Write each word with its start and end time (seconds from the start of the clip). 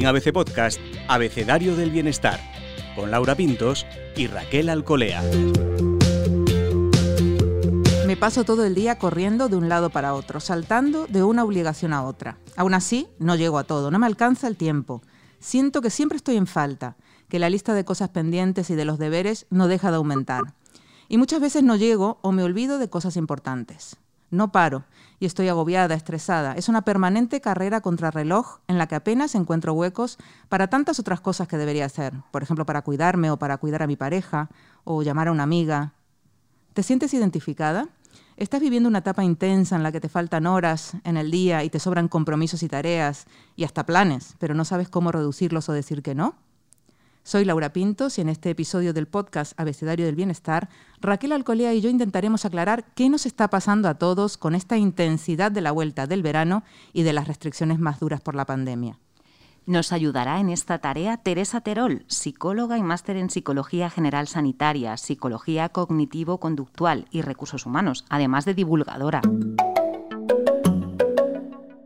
En 0.00 0.06
ABC 0.06 0.32
Podcast, 0.32 0.80
Abecedario 1.08 1.76
del 1.76 1.90
Bienestar, 1.90 2.40
con 2.96 3.10
Laura 3.10 3.34
Pintos 3.34 3.84
y 4.16 4.28
Raquel 4.28 4.70
Alcolea. 4.70 5.22
Me 8.06 8.16
paso 8.16 8.44
todo 8.44 8.64
el 8.64 8.74
día 8.74 8.98
corriendo 8.98 9.50
de 9.50 9.56
un 9.56 9.68
lado 9.68 9.90
para 9.90 10.14
otro, 10.14 10.40
saltando 10.40 11.06
de 11.06 11.22
una 11.22 11.44
obligación 11.44 11.92
a 11.92 12.02
otra. 12.02 12.38
Aún 12.56 12.72
así, 12.72 13.08
no 13.18 13.36
llego 13.36 13.58
a 13.58 13.64
todo, 13.64 13.90
no 13.90 13.98
me 13.98 14.06
alcanza 14.06 14.48
el 14.48 14.56
tiempo. 14.56 15.02
Siento 15.38 15.82
que 15.82 15.90
siempre 15.90 16.16
estoy 16.16 16.38
en 16.38 16.46
falta, 16.46 16.96
que 17.28 17.38
la 17.38 17.50
lista 17.50 17.74
de 17.74 17.84
cosas 17.84 18.08
pendientes 18.08 18.70
y 18.70 18.76
de 18.76 18.86
los 18.86 18.98
deberes 18.98 19.44
no 19.50 19.68
deja 19.68 19.90
de 19.90 19.98
aumentar. 19.98 20.54
Y 21.10 21.18
muchas 21.18 21.42
veces 21.42 21.62
no 21.62 21.76
llego 21.76 22.20
o 22.22 22.32
me 22.32 22.42
olvido 22.42 22.78
de 22.78 22.88
cosas 22.88 23.18
importantes. 23.18 23.98
No 24.30 24.52
paro 24.52 24.84
y 25.18 25.26
estoy 25.26 25.48
agobiada, 25.48 25.94
estresada. 25.94 26.54
Es 26.54 26.68
una 26.68 26.82
permanente 26.82 27.40
carrera 27.40 27.80
contra 27.80 28.10
reloj 28.10 28.58
en 28.68 28.78
la 28.78 28.86
que 28.86 28.94
apenas 28.94 29.34
encuentro 29.34 29.74
huecos 29.74 30.18
para 30.48 30.68
tantas 30.68 30.98
otras 31.00 31.20
cosas 31.20 31.48
que 31.48 31.58
debería 31.58 31.84
hacer. 31.84 32.14
Por 32.30 32.42
ejemplo, 32.42 32.64
para 32.64 32.82
cuidarme 32.82 33.30
o 33.30 33.38
para 33.38 33.58
cuidar 33.58 33.82
a 33.82 33.86
mi 33.86 33.96
pareja 33.96 34.48
o 34.84 35.02
llamar 35.02 35.28
a 35.28 35.32
una 35.32 35.42
amiga. 35.42 35.92
¿Te 36.72 36.82
sientes 36.82 37.12
identificada? 37.12 37.88
¿Estás 38.36 38.60
viviendo 38.60 38.88
una 38.88 39.00
etapa 39.00 39.24
intensa 39.24 39.76
en 39.76 39.82
la 39.82 39.92
que 39.92 40.00
te 40.00 40.08
faltan 40.08 40.46
horas 40.46 40.92
en 41.04 41.16
el 41.16 41.30
día 41.30 41.62
y 41.64 41.70
te 41.70 41.78
sobran 41.78 42.08
compromisos 42.08 42.62
y 42.62 42.68
tareas 42.68 43.26
y 43.56 43.64
hasta 43.64 43.84
planes, 43.84 44.36
pero 44.38 44.54
no 44.54 44.64
sabes 44.64 44.88
cómo 44.88 45.12
reducirlos 45.12 45.68
o 45.68 45.72
decir 45.72 46.02
que 46.02 46.14
no? 46.14 46.36
Soy 47.30 47.44
Laura 47.44 47.72
Pintos 47.72 48.18
y 48.18 48.22
en 48.22 48.28
este 48.28 48.50
episodio 48.50 48.92
del 48.92 49.06
podcast 49.06 49.52
Abecedario 49.56 50.04
del 50.04 50.16
Bienestar, 50.16 50.68
Raquel 51.00 51.30
Alcolea 51.30 51.72
y 51.72 51.80
yo 51.80 51.88
intentaremos 51.88 52.44
aclarar 52.44 52.86
qué 52.96 53.08
nos 53.08 53.24
está 53.24 53.48
pasando 53.48 53.88
a 53.88 53.94
todos 53.94 54.36
con 54.36 54.56
esta 54.56 54.76
intensidad 54.76 55.52
de 55.52 55.60
la 55.60 55.70
vuelta 55.70 56.08
del 56.08 56.24
verano 56.24 56.64
y 56.92 57.04
de 57.04 57.12
las 57.12 57.28
restricciones 57.28 57.78
más 57.78 58.00
duras 58.00 58.20
por 58.20 58.34
la 58.34 58.46
pandemia. 58.46 58.98
Nos 59.64 59.92
ayudará 59.92 60.40
en 60.40 60.50
esta 60.50 60.78
tarea 60.78 61.18
Teresa 61.18 61.60
Terol, 61.60 62.04
psicóloga 62.08 62.76
y 62.78 62.82
máster 62.82 63.16
en 63.16 63.30
Psicología 63.30 63.90
General 63.90 64.26
Sanitaria, 64.26 64.96
Psicología 64.96 65.68
Cognitivo-Conductual 65.68 67.06
y 67.12 67.22
Recursos 67.22 67.64
Humanos, 67.64 68.06
además 68.08 68.44
de 68.44 68.54
divulgadora. 68.54 69.22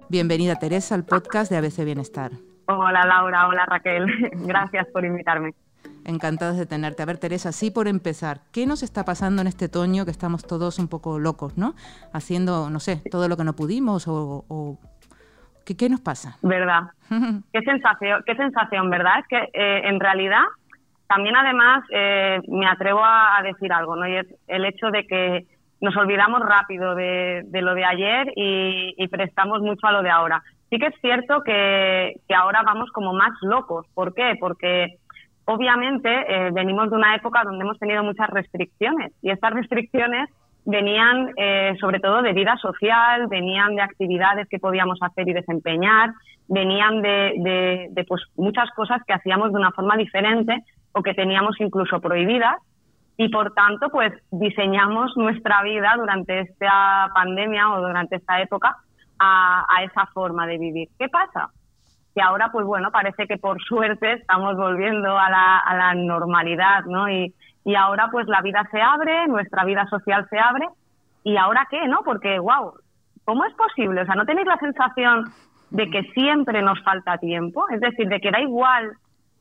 Bienvenida 0.09 0.57
Teresa 0.57 0.95
al 0.95 1.05
podcast 1.05 1.51
de 1.51 1.59
ABC 1.59 1.85
Bienestar. 1.85 2.33
Hola 2.67 3.05
Laura, 3.07 3.49
hola 3.49 3.67
Raquel, 3.67 4.07
gracias 4.47 4.87
por 4.89 5.05
invitarme. 5.05 5.55
Encantadas 6.07 6.57
de 6.57 6.67
tenerte. 6.67 7.03
A 7.03 7.07
ver, 7.07 7.19
Teresa, 7.19 7.53
sí 7.53 7.71
por 7.71 7.89
empezar, 7.89 8.41
¿qué 8.53 8.67
nos 8.67 8.83
está 8.83 9.05
pasando 9.05 9.43
en 9.43 9.49
este 9.49 9.67
otoño 9.67 10.05
que 10.05 10.11
estamos 10.11 10.47
todos 10.47 10.79
un 10.79 10.89
poco 10.89 11.19
locos, 11.19 11.57
¿no? 11.57 11.75
Haciendo, 12.13 12.69
no 12.71 12.81
sé, 12.81 13.03
todo 13.11 13.29
lo 13.29 13.37
que 13.37 13.45
no 13.45 13.55
pudimos 13.55 14.07
o 14.07 14.79
¿Qué, 15.65 15.89
nos 15.89 16.01
pasa? 16.01 16.37
¿Verdad? 16.43 16.83
qué 17.53 17.61
sensación, 17.63 18.23
qué 18.27 18.37
sensación, 18.37 18.91
¿verdad? 18.91 19.21
Es 19.21 19.27
que 19.29 19.51
eh, 19.53 19.89
en 19.89 19.99
realidad 19.99 20.43
también 21.09 21.37
además 21.37 21.85
eh, 21.91 22.41
me 22.49 22.67
atrevo 22.67 23.01
a, 23.03 23.41
decir 23.43 23.73
algo, 23.73 23.97
¿no? 23.97 24.07
Y 24.07 24.17
es 24.17 24.27
el 24.47 24.65
hecho 24.65 24.91
de 24.91 25.07
que 25.07 25.47
nos 25.81 25.97
olvidamos 25.97 26.41
rápido 26.41 26.95
de, 26.95 27.45
lo 27.51 27.75
de 27.75 27.85
ayer 27.85 28.33
y, 28.37 29.07
prestamos 29.09 29.61
mucho 29.61 29.87
a 29.87 29.93
lo 29.93 30.03
de 30.03 30.11
ahora. 30.11 30.43
Sí 30.75 30.81
que 30.81 30.87
es 30.89 31.01
cierto 31.01 31.41
que, 31.45 32.17
ahora 32.35 32.63
vamos 32.67 32.91
como 32.91 33.13
más 33.13 33.31
locos. 33.43 33.87
¿Por 33.95 34.13
qué? 34.13 34.35
Porque 34.41 34.97
obviamente 35.45 36.09
eh, 36.11 36.51
venimos 36.51 36.91
de 36.91 36.97
una 36.97 37.15
época 37.15 37.45
donde 37.45 37.63
hemos 37.63 37.79
tenido 37.79 38.03
muchas 38.03 38.29
restricciones 38.31 39.13
y 39.23 39.31
estas 39.31 39.53
restricciones 39.53 40.29
venían 40.65 41.31
eh, 41.37 41.77
sobre 41.79 42.01
todo 42.01 42.23
de 42.23 42.33
vida 42.33 42.57
social, 42.57 43.29
venían 43.29 43.77
de 43.77 43.83
actividades 43.83 44.49
que 44.49 44.59
podíamos 44.59 44.99
hacer 45.01 45.29
y 45.29 45.33
desempeñar, 45.33 46.11
venían 46.49 47.03
de, 47.03 48.05
pues, 48.09 48.23
muchas 48.35 48.69
cosas 48.73 49.01
que 49.07 49.13
hacíamos 49.13 49.53
de 49.53 49.59
una 49.59 49.71
forma 49.71 49.97
diferente 49.97 50.65
o 50.91 51.05
que 51.05 51.15
teníamos 51.15 51.55
incluso 51.61 52.01
prohibidas 52.01 52.57
y 53.17 53.29
por 53.29 53.55
tanto 53.55 53.91
pues 53.91 54.13
diseñamos 54.33 55.17
nuestra 55.17 55.63
vida 55.63 55.95
durante 55.97 56.41
esta 56.41 57.11
pandemia 57.15 57.71
o 57.75 57.81
durante 57.81 58.17
esta 58.17 58.43
época 58.43 58.77
a, 59.19 59.83
esa 59.83 60.07
forma 60.07 60.47
de 60.47 60.59
vivir. 60.59 60.89
¿Qué 60.99 61.09
pasa? 61.09 61.51
Que 62.15 62.23
ahora 62.23 62.51
pues 62.53 62.67
bueno 62.67 62.91
parece 62.91 63.27
que 63.27 63.39
por 63.39 63.63
suerte 63.69 64.13
estamos 64.13 64.57
volviendo 64.57 65.19
a 65.19 65.31
la, 65.31 65.59
a 65.59 65.77
la 65.77 65.95
normalidad, 65.95 66.85
¿no? 66.85 67.09
Y, 67.09 67.35
y 67.65 67.75
ahora 67.75 68.09
pues 68.11 68.27
la 68.29 68.43
vida 68.43 68.67
se 68.71 68.81
abre, 68.81 69.27
nuestra 69.27 69.65
vida 69.65 69.87
social 69.87 70.27
se 70.29 70.39
abre 70.39 70.67
y 71.23 71.37
ahora 71.37 71.67
qué, 71.71 71.89
¿no? 71.89 72.01
Porque 72.05 72.39
wow, 72.39 72.75
¿cómo 73.25 73.45
es 73.45 73.55
posible? 73.55 74.03
O 74.03 74.07
sea, 74.07 74.15
¿no 74.15 74.27
tenéis 74.27 74.47
la 74.47 74.59
sensación 74.59 75.25
de 75.71 75.91
que 75.91 76.03
siempre 76.13 76.63
nos 76.63 76.83
falta 76.83 77.19
tiempo? 77.19 77.67
Es 77.71 77.81
decir, 77.81 78.09
de 78.09 78.21
que 78.21 78.31
da 78.31 78.41
igual 78.41 78.93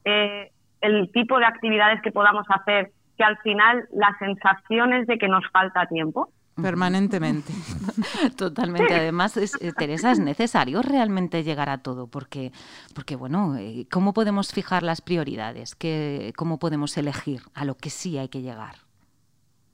eh, 0.05 0.51
el 0.81 1.11
tipo 1.11 1.37
de 1.39 1.45
actividades 1.45 2.01
que 2.01 2.11
podamos 2.11 2.45
hacer, 2.49 2.91
que 3.17 3.23
al 3.23 3.37
final 3.39 3.87
la 3.91 4.15
sensación 4.19 4.93
es 4.93 5.07
de 5.07 5.17
que 5.17 5.27
nos 5.27 5.47
falta 5.51 5.85
tiempo 5.85 6.29
permanentemente. 6.61 7.53
Totalmente. 8.37 8.93
Además, 8.93 9.37
eh, 9.37 9.71
Teresa, 9.77 10.11
es 10.11 10.19
necesario 10.19 10.81
realmente 10.81 11.43
llegar 11.43 11.69
a 11.69 11.79
todo, 11.79 12.07
porque, 12.07 12.51
porque 12.95 13.15
bueno, 13.15 13.55
eh, 13.57 13.85
¿cómo 13.91 14.13
podemos 14.13 14.53
fijar 14.53 14.83
las 14.83 15.01
prioridades? 15.01 15.75
¿Qué, 15.75 16.33
¿Cómo 16.35 16.59
podemos 16.59 16.97
elegir 16.97 17.41
a 17.55 17.65
lo 17.65 17.75
que 17.75 17.89
sí 17.89 18.17
hay 18.17 18.29
que 18.29 18.41
llegar? 18.41 18.75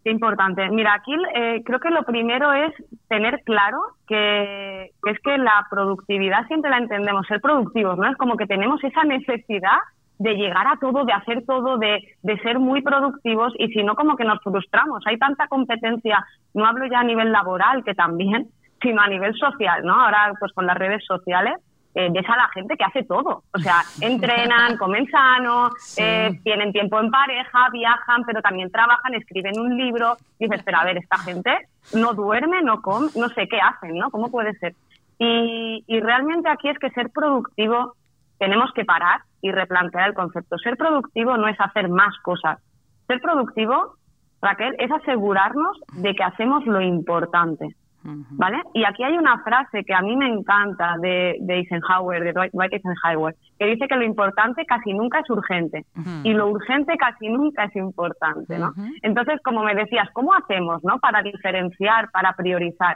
Qué 0.03 0.11
importante. 0.11 0.69
Mira, 0.69 0.93
aquí 0.93 1.13
eh, 1.35 1.61
creo 1.65 1.79
que 1.79 1.89
lo 1.89 2.03
primero 2.03 2.53
es 2.53 2.73
tener 3.09 3.41
claro 3.43 3.79
que, 4.07 4.91
que, 5.03 5.11
es 5.11 5.19
que 5.19 5.37
la 5.37 5.67
productividad 5.69 6.47
siempre 6.47 6.71
la 6.71 6.77
entendemos, 6.77 7.27
ser 7.27 7.41
productivos, 7.41 7.97
¿no? 7.97 8.09
Es 8.09 8.15
como 8.15 8.37
que 8.37 8.45
tenemos 8.45 8.81
esa 8.83 9.03
necesidad 9.03 9.77
de 10.19 10.35
llegar 10.35 10.67
a 10.67 10.77
todo, 10.79 11.05
de 11.05 11.13
hacer 11.13 11.45
todo, 11.45 11.77
de, 11.77 12.03
de 12.21 12.37
ser 12.39 12.59
muy 12.59 12.81
productivos 12.81 13.53
y 13.57 13.69
si 13.69 13.83
no 13.83 13.95
como 13.95 14.17
que 14.17 14.25
nos 14.25 14.41
frustramos. 14.43 15.01
Hay 15.07 15.17
tanta 15.17 15.47
competencia, 15.47 16.25
no 16.53 16.65
hablo 16.65 16.85
ya 16.87 16.99
a 16.99 17.03
nivel 17.03 17.31
laboral, 17.31 17.83
que 17.85 17.95
también, 17.95 18.49
sino 18.81 19.01
a 19.01 19.07
nivel 19.07 19.33
social, 19.35 19.83
¿no? 19.83 19.93
Ahora 19.93 20.33
pues 20.37 20.51
con 20.51 20.65
las 20.65 20.77
redes 20.77 21.03
sociales 21.05 21.55
eh, 21.95 22.09
ves 22.11 22.25
a 22.29 22.35
la 22.35 22.49
gente 22.49 22.75
que 22.75 22.83
hace 22.83 23.03
todo. 23.03 23.43
O 23.53 23.59
sea, 23.59 23.81
entrenan, 24.01 24.75
comen 24.75 25.07
sano, 25.09 25.69
eh, 25.95 26.37
tienen 26.43 26.73
tiempo 26.73 26.99
en 26.99 27.09
pareja, 27.09 27.69
viajan, 27.71 28.23
pero 28.25 28.41
también 28.41 28.69
trabajan, 28.71 29.13
escriben 29.13 29.57
un 29.57 29.77
libro. 29.77 30.17
dices, 30.37 30.61
pero 30.65 30.79
a 30.79 30.83
ver, 30.83 30.97
esta 30.97 31.17
gente 31.19 31.51
no 31.93 32.13
duerme, 32.13 32.61
no 32.61 32.81
come, 32.81 33.07
no 33.15 33.29
sé 33.29 33.47
qué 33.47 33.59
hacen, 33.61 33.97
¿no? 33.97 34.11
¿Cómo 34.11 34.29
puede 34.29 34.53
ser? 34.55 34.75
Y, 35.17 35.83
y 35.87 35.99
realmente 36.01 36.49
aquí 36.49 36.67
es 36.67 36.77
que 36.77 36.89
ser 36.89 37.09
productivo 37.09 37.95
tenemos 38.37 38.71
que 38.73 38.85
parar 38.85 39.21
y 39.41 39.51
replantear 39.51 40.09
el 40.09 40.15
concepto. 40.15 40.57
Ser 40.57 40.77
productivo 40.77 41.37
no 41.37 41.47
es 41.47 41.59
hacer 41.59 41.89
más 41.89 42.17
cosas. 42.21 42.59
Ser 43.07 43.21
productivo, 43.21 43.95
Raquel, 44.41 44.75
es 44.79 44.91
asegurarnos 44.91 45.79
de 45.93 46.13
que 46.13 46.23
hacemos 46.23 46.65
lo 46.65 46.81
importante. 46.81 47.75
¿Vale? 48.01 48.61
Y 48.73 48.85
aquí 48.85 49.03
hay 49.03 49.17
una 49.17 49.43
frase 49.43 49.83
que 49.83 49.93
a 49.93 50.01
mí 50.01 50.15
me 50.15 50.25
encanta 50.27 50.95
de, 51.01 51.35
de 51.41 51.55
Eisenhower, 51.55 52.23
de 52.23 52.31
Dwight 52.31 52.73
Eisenhower, 52.73 53.35
que 53.59 53.65
dice 53.65 53.89
que 53.89 53.97
lo 53.97 54.05
importante 54.05 54.65
casi 54.65 54.93
nunca 54.93 55.19
es 55.19 55.29
urgente 55.29 55.85
y 56.23 56.33
lo 56.33 56.47
urgente 56.47 56.95
casi 56.95 57.27
nunca 57.27 57.65
es 57.65 57.75
importante, 57.75 58.57
¿no? 58.57 58.73
Entonces, 59.01 59.41
como 59.43 59.63
me 59.63 59.75
decías, 59.75 60.07
¿cómo 60.13 60.33
hacemos, 60.33 60.81
no? 60.81 60.97
Para 60.99 61.21
diferenciar, 61.21 62.09
para 62.11 62.31
priorizar. 62.33 62.95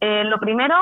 Eh, 0.00 0.24
lo 0.24 0.38
primero, 0.38 0.74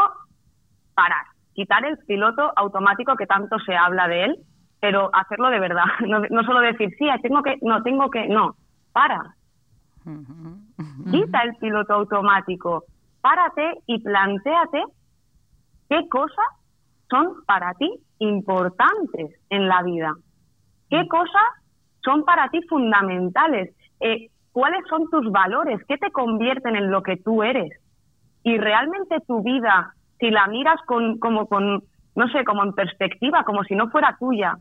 parar 0.94 1.33
quitar 1.54 1.84
el 1.84 1.98
piloto 2.06 2.52
automático 2.56 3.16
que 3.16 3.26
tanto 3.26 3.58
se 3.60 3.74
habla 3.74 4.08
de 4.08 4.24
él, 4.24 4.36
pero 4.80 5.10
hacerlo 5.14 5.48
de 5.50 5.60
verdad, 5.60 5.84
no, 6.30 6.44
solo 6.44 6.60
decir, 6.60 6.90
sí, 6.98 7.06
tengo 7.22 7.42
que, 7.42 7.56
no, 7.62 7.82
tengo 7.82 8.10
que, 8.10 8.28
no, 8.28 8.56
para. 8.92 9.34
Quita 11.10 11.42
el 11.44 11.56
piloto 11.56 11.94
automático, 11.94 12.84
párate 13.22 13.78
y 13.86 14.02
planteate 14.02 14.84
qué 15.88 16.06
cosas 16.10 16.44
son 17.08 17.42
para 17.46 17.72
ti 17.74 17.90
importantes 18.18 19.30
en 19.48 19.66
la 19.66 19.82
vida, 19.82 20.12
qué 20.90 21.08
cosas 21.08 21.42
son 22.04 22.24
para 22.24 22.48
ti 22.50 22.60
fundamentales, 22.68 23.74
eh, 24.00 24.28
cuáles 24.52 24.86
son 24.88 25.08
tus 25.08 25.30
valores, 25.32 25.80
qué 25.88 25.96
te 25.96 26.10
convierten 26.10 26.76
en 26.76 26.90
lo 26.90 27.02
que 27.02 27.16
tú 27.16 27.42
eres. 27.42 27.72
Y 28.42 28.58
realmente 28.58 29.16
tu 29.26 29.42
vida 29.42 29.94
si 30.18 30.30
la 30.30 30.46
miras 30.46 30.80
con, 30.86 31.18
como 31.18 31.46
con, 31.46 31.82
no 32.14 32.28
sé, 32.28 32.44
como 32.44 32.62
en 32.62 32.72
perspectiva, 32.72 33.44
como 33.44 33.64
si 33.64 33.74
no 33.74 33.88
fuera 33.90 34.16
tuya, 34.18 34.56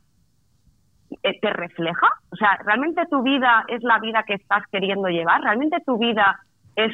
eh, 1.22 1.40
¿te 1.40 1.50
refleja? 1.52 2.08
O 2.32 2.36
sea, 2.36 2.58
¿realmente 2.66 3.06
tu 3.10 3.22
vida 3.22 3.66
es 3.68 3.84
la 3.84 4.00
vida 4.00 4.24
que 4.24 4.34
estás 4.34 4.64
queriendo 4.72 5.10
llevar? 5.10 5.42
¿Realmente 5.42 5.78
tu 5.86 5.98
vida 5.98 6.40
es 6.76 6.92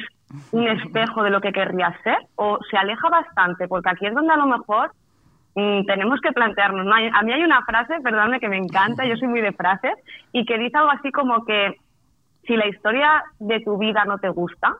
un 0.52 0.68
espejo 0.68 1.22
de 1.22 1.30
lo 1.30 1.40
que 1.40 1.52
querrías 1.52 1.94
ser? 2.02 2.18
¿O 2.36 2.58
se 2.70 2.76
aleja 2.76 3.08
bastante? 3.08 3.66
Porque 3.68 3.90
aquí 3.90 4.06
es 4.06 4.14
donde 4.14 4.32
a 4.32 4.36
lo 4.36 4.46
mejor 4.46 4.92
mm, 5.54 5.84
tenemos 5.86 6.20
que 6.20 6.32
plantearnos. 6.32 6.86
A 6.86 7.22
mí 7.22 7.32
hay 7.32 7.42
una 7.42 7.64
frase, 7.64 8.00
perdóname, 8.02 8.40
que 8.40 8.48
me 8.48 8.58
encanta, 8.58 9.06
yo 9.06 9.16
soy 9.16 9.28
muy 9.28 9.40
de 9.40 9.52
frases, 9.52 9.94
y 10.32 10.44
que 10.44 10.58
dice 10.58 10.76
algo 10.76 10.90
así 10.90 11.10
como 11.10 11.44
que 11.44 11.76
si 12.46 12.56
la 12.56 12.66
historia 12.66 13.22
de 13.38 13.60
tu 13.60 13.78
vida 13.78 14.04
no 14.04 14.18
te 14.18 14.28
gusta, 14.28 14.76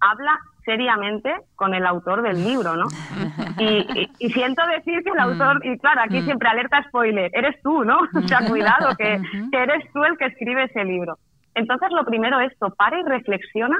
habla 0.00 0.38
seriamente 0.64 1.34
con 1.56 1.74
el 1.74 1.86
autor 1.86 2.22
del 2.22 2.44
libro, 2.44 2.76
¿no? 2.76 2.86
Y, 3.58 4.30
siento 4.30 4.62
decir 4.66 5.02
que 5.02 5.10
el 5.10 5.18
autor, 5.18 5.64
y 5.66 5.76
claro, 5.78 6.02
aquí 6.04 6.20
mm. 6.20 6.24
siempre 6.24 6.48
alerta 6.48 6.84
spoiler, 6.88 7.30
eres 7.34 7.60
tú, 7.62 7.84
¿no? 7.84 7.98
O 8.14 8.28
sea, 8.28 8.46
cuidado, 8.46 8.94
que, 8.96 9.20
que 9.50 9.58
eres 9.58 9.84
tú 9.92 10.04
el 10.04 10.16
que 10.16 10.26
escribe 10.26 10.64
ese 10.64 10.84
libro. 10.84 11.18
Entonces, 11.54 11.88
lo 11.90 12.04
primero 12.04 12.38
es 12.40 12.52
para 12.76 13.00
y 13.00 13.02
reflexiona, 13.02 13.76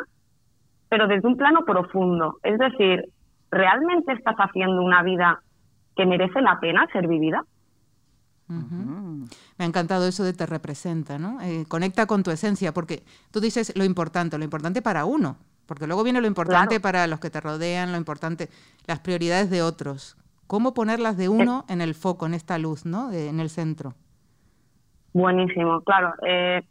pero 0.89 1.07
desde 1.07 1.29
un 1.29 1.37
plano 1.37 1.65
profundo. 1.65 2.39
Es 2.43 2.59
decir, 2.59 3.05
¿realmente 3.51 4.13
estás 4.13 4.37
haciendo 4.37 4.83
una 4.83 5.03
vida 5.03 5.41
que 5.95 6.07
merece 6.07 6.41
la 6.41 6.59
pena 6.59 6.87
ser 6.93 7.07
vivida? 7.07 7.45
Me 8.49 9.65
ha 9.65 9.69
encantado 9.69 10.07
eso 10.07 10.25
de 10.25 10.33
te 10.33 10.47
representa, 10.47 11.19
¿no? 11.19 11.41
Eh, 11.43 11.67
conecta 11.69 12.07
con 12.07 12.23
tu 12.23 12.31
esencia, 12.31 12.73
porque 12.73 13.03
tú 13.31 13.41
dices 13.41 13.77
lo 13.77 13.85
importante, 13.85 14.39
lo 14.39 14.45
importante 14.45 14.81
para 14.81 15.05
uno, 15.05 15.37
porque 15.69 15.87
luego 15.87 16.03
viene 16.03 16.23
lo 16.23 16.27
importante 16.27 16.81
para 16.81 17.07
los 17.07 17.21
que 17.21 17.29
te 17.29 17.43
rodean, 17.43 17.93
lo 17.93 17.99
importante, 17.99 18.49
las 18.87 19.01
prioridades 19.01 19.51
de 19.51 19.63
otros. 19.63 20.17
¿Cómo 20.47 20.73
ponerlas 20.73 21.19
de 21.19 21.27
eh. 21.27 21.29
uno 21.29 21.67
en 21.69 21.83
el 21.83 21.95
foco, 21.95 22.25
en 22.25 22.33
esta 22.33 22.57
luz, 22.57 22.87
¿no? 22.87 23.13
en 23.13 23.39
el 23.39 23.51
centro. 23.51 23.93
Buenísimo, 25.13 25.83
claro. 25.83 26.15
Eh, 26.27 26.63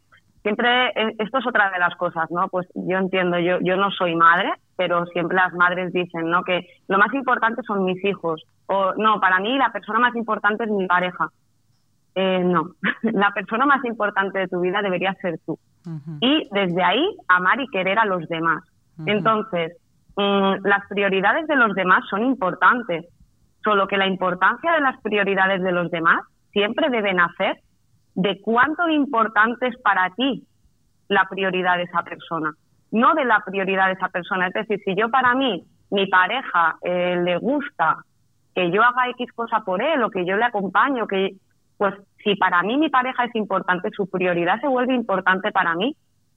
siempre 0.42 0.90
esto 1.18 1.38
es 1.38 1.46
otra 1.46 1.70
de 1.70 1.78
las 1.78 1.94
cosas, 1.94 2.28
¿no? 2.30 2.48
Pues 2.48 2.66
yo 2.74 2.98
entiendo, 2.98 3.38
yo, 3.38 3.60
yo 3.60 3.76
no 3.76 3.90
soy 3.92 4.16
madre, 4.16 4.50
pero 4.76 5.06
siempre 5.06 5.36
las 5.36 5.52
madres 5.54 5.92
dicen, 5.92 6.28
¿no? 6.28 6.42
Que 6.42 6.66
lo 6.88 6.98
más 6.98 7.14
importante 7.14 7.62
son 7.66 7.84
mis 7.84 8.04
hijos. 8.04 8.44
O 8.66 8.94
no, 8.94 9.20
para 9.20 9.38
mí 9.38 9.56
la 9.56 9.70
persona 9.70 10.00
más 10.00 10.16
importante 10.16 10.64
es 10.64 10.70
mi 10.70 10.86
pareja. 10.86 11.30
Eh, 12.16 12.42
no, 12.44 12.72
la 13.02 13.30
persona 13.30 13.64
más 13.64 13.84
importante 13.84 14.40
de 14.40 14.48
tu 14.48 14.60
vida 14.60 14.82
debería 14.82 15.14
ser 15.14 15.38
tú. 15.46 15.56
Y 16.20 16.46
desde 16.52 16.82
ahí 16.82 17.16
amar 17.28 17.60
y 17.60 17.68
querer 17.68 17.98
a 17.98 18.04
los 18.04 18.28
demás. 18.28 18.62
Entonces, 19.06 19.76
mm, 20.16 20.66
las 20.66 20.86
prioridades 20.88 21.46
de 21.46 21.56
los 21.56 21.74
demás 21.74 22.04
son 22.08 22.24
importantes, 22.24 23.06
solo 23.62 23.86
que 23.86 23.96
la 23.96 24.06
importancia 24.06 24.72
de 24.72 24.80
las 24.80 25.00
prioridades 25.02 25.62
de 25.62 25.72
los 25.72 25.90
demás 25.90 26.22
siempre 26.52 26.88
debe 26.90 27.14
nacer 27.14 27.58
de 28.14 28.40
cuánto 28.40 28.88
importante 28.88 29.68
es 29.68 29.76
para 29.80 30.10
ti 30.14 30.44
la 31.08 31.26
prioridad 31.28 31.76
de 31.76 31.84
esa 31.84 32.02
persona, 32.02 32.52
no 32.90 33.14
de 33.14 33.24
la 33.24 33.42
prioridad 33.44 33.86
de 33.86 33.92
esa 33.92 34.08
persona. 34.08 34.48
Es 34.48 34.54
decir, 34.54 34.80
si 34.84 34.94
yo 34.96 35.08
para 35.10 35.34
mí, 35.34 35.64
mi 35.90 36.06
pareja 36.06 36.76
eh, 36.82 37.16
le 37.22 37.38
gusta 37.38 37.98
que 38.54 38.70
yo 38.70 38.82
haga 38.82 39.08
X 39.10 39.32
cosa 39.32 39.60
por 39.60 39.82
él 39.82 40.02
o 40.02 40.10
que 40.10 40.26
yo 40.26 40.36
le 40.36 40.44
acompaño, 40.44 41.06
que 41.06 41.36
pues 41.76 41.94
si 42.24 42.34
para 42.34 42.62
mí 42.62 42.76
mi 42.76 42.88
pareja 42.88 43.24
es 43.24 43.34
importante, 43.36 43.90
su 43.92 44.10
prioridad 44.10 44.60
se 44.60 44.66
vuelve 44.66 44.94
importante 44.94 45.52
para 45.52 45.74
mí. 45.76 45.96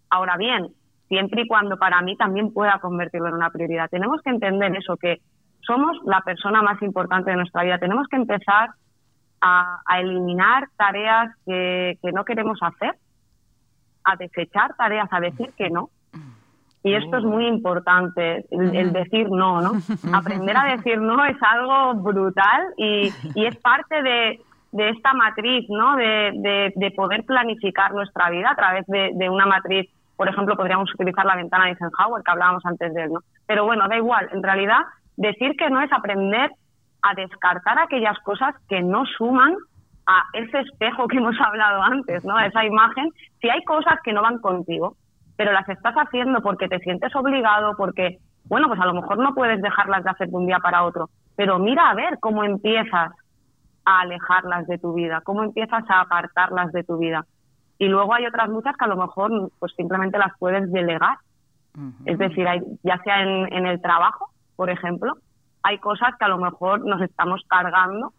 Ahora 0.10 0.38
bien, 0.38 0.68
siempre 1.12 1.42
y 1.42 1.48
cuando 1.48 1.76
para 1.76 2.02
mí 2.02 2.16
también 2.16 2.54
pueda 2.54 2.80
convertirlo 2.80 3.28
en 3.28 3.34
una 3.34 3.50
prioridad. 3.50 3.90
Tenemos 3.90 4.22
que 4.22 4.30
entender 4.30 4.74
eso, 4.78 4.96
que 4.96 5.20
somos 5.60 5.98
la 6.06 6.22
persona 6.22 6.62
más 6.62 6.82
importante 6.82 7.32
de 7.32 7.36
nuestra 7.36 7.64
vida. 7.64 7.80
Tenemos 7.80 8.08
que 8.08 8.16
empezar 8.16 8.70
a, 9.42 9.82
eliminar 10.00 10.70
tareas 10.78 11.36
que, 11.46 11.98
no 12.14 12.24
queremos 12.24 12.60
hacer, 12.62 12.96
a 14.06 14.16
desechar 14.16 14.74
tareas, 14.78 15.10
a 15.12 15.20
decir 15.20 15.52
que 15.58 15.70
no. 15.70 15.90
Y 16.82 16.94
esto 16.94 17.18
es 17.18 17.26
muy 17.26 17.46
importante, 17.46 18.46
el, 18.50 18.94
decir 18.94 19.30
no, 19.30 19.60
¿no? 19.60 19.74
Aprender 20.14 20.56
a 20.56 20.78
decir 20.78 20.98
no 20.98 21.26
es 21.26 21.36
algo 21.42 21.94
brutal 21.96 22.68
y, 22.78 23.12
es 23.36 23.56
parte 23.58 24.02
de, 24.02 24.40
esta 24.72 25.12
matriz, 25.12 25.66
¿no? 25.68 25.98
De, 25.98 26.94
poder 26.96 27.26
planificar 27.26 27.94
nuestra 27.94 28.30
vida 28.30 28.52
a 28.52 28.56
través 28.56 28.86
de, 28.88 29.30
una 29.30 29.46
matriz 29.46 29.90
por 30.22 30.30
ejemplo, 30.30 30.56
podríamos 30.56 30.94
utilizar 30.94 31.26
la 31.26 31.36
ventana 31.36 31.66
de 31.66 31.72
Eisenhower, 31.72 32.22
que 32.24 32.30
hablábamos 32.30 32.64
antes 32.64 32.94
de 32.94 33.06
él, 33.06 33.12
¿no? 33.12 33.22
Pero 33.48 33.66
bueno, 33.66 33.88
da 33.88 33.98
igual, 33.98 34.30
en 34.32 34.44
realidad, 34.44 34.82
decir 35.18 35.56
que 35.58 35.68
no 35.72 35.82
es 35.82 35.92
aprender 35.92 36.52
a 37.02 37.16
descartar 37.16 37.80
aquellas 37.80 38.20
cosas 38.20 38.54
que 38.70 38.84
no 38.84 39.04
suman 39.18 39.56
a 40.06 40.22
ese 40.34 40.60
espejo 40.60 41.08
que 41.08 41.18
hemos 41.18 41.36
hablado 41.42 41.82
antes, 41.82 42.24
¿no? 42.24 42.38
A 42.38 42.46
esa 42.46 42.64
imagen. 42.64 43.10
Si 43.42 43.50
hay 43.50 43.64
cosas 43.64 43.96
que 44.04 44.14
no 44.14 44.22
van 44.22 44.38
contigo, 44.38 44.96
pero 45.38 45.54
las 45.54 45.68
estás 45.68 45.96
haciendo 45.96 46.40
porque 46.44 46.68
te 46.68 46.78
sientes 46.82 47.16
obligado, 47.16 47.76
porque, 47.76 48.20
bueno, 48.46 48.68
pues 48.68 48.80
a 48.80 48.86
lo 48.86 48.94
mejor 48.94 49.18
no 49.18 49.34
puedes 49.34 49.60
dejarlas 49.60 50.04
de 50.04 50.12
hacer 50.12 50.28
de 50.28 50.38
un 50.38 50.46
día 50.46 50.60
para 50.60 50.84
otro, 50.84 51.10
pero 51.36 51.58
mira 51.58 51.90
a 51.90 51.96
ver 51.96 52.20
cómo 52.20 52.44
empiezas 52.44 53.12
a 53.86 54.02
alejarlas 54.02 54.68
de 54.68 54.78
tu 54.78 54.94
vida, 54.94 55.22
cómo 55.24 55.42
empiezas 55.42 55.84
a 55.90 56.02
apartarlas 56.02 56.72
de 56.74 56.84
tu 56.84 57.00
vida. 57.00 57.26
Y 57.82 57.88
luego 57.88 58.14
hay 58.14 58.28
otras 58.28 58.48
muchas 58.48 58.78
que 58.78 58.86
a 58.86 58.88
lo 58.88 58.96
mejor 58.96 59.52
pues 59.58 59.74
simplemente 59.76 60.20
las 60.20 60.38
puedes 60.38 60.72
delegar. 60.72 61.18
Es 62.06 62.20
decir, 62.20 62.46
ya 62.84 63.02
sea 63.04 63.24
en, 63.24 63.66
el 63.66 63.82
trabajo, 63.82 64.30
por 64.56 64.70
ejemplo, 64.70 65.16
hay 65.64 65.80
cosas 65.80 66.14
que 66.20 66.26
a 66.26 66.28
lo 66.28 66.38
mejor 66.38 66.86
nos 66.86 67.02
estamos 67.02 67.42
cargando 67.48 68.14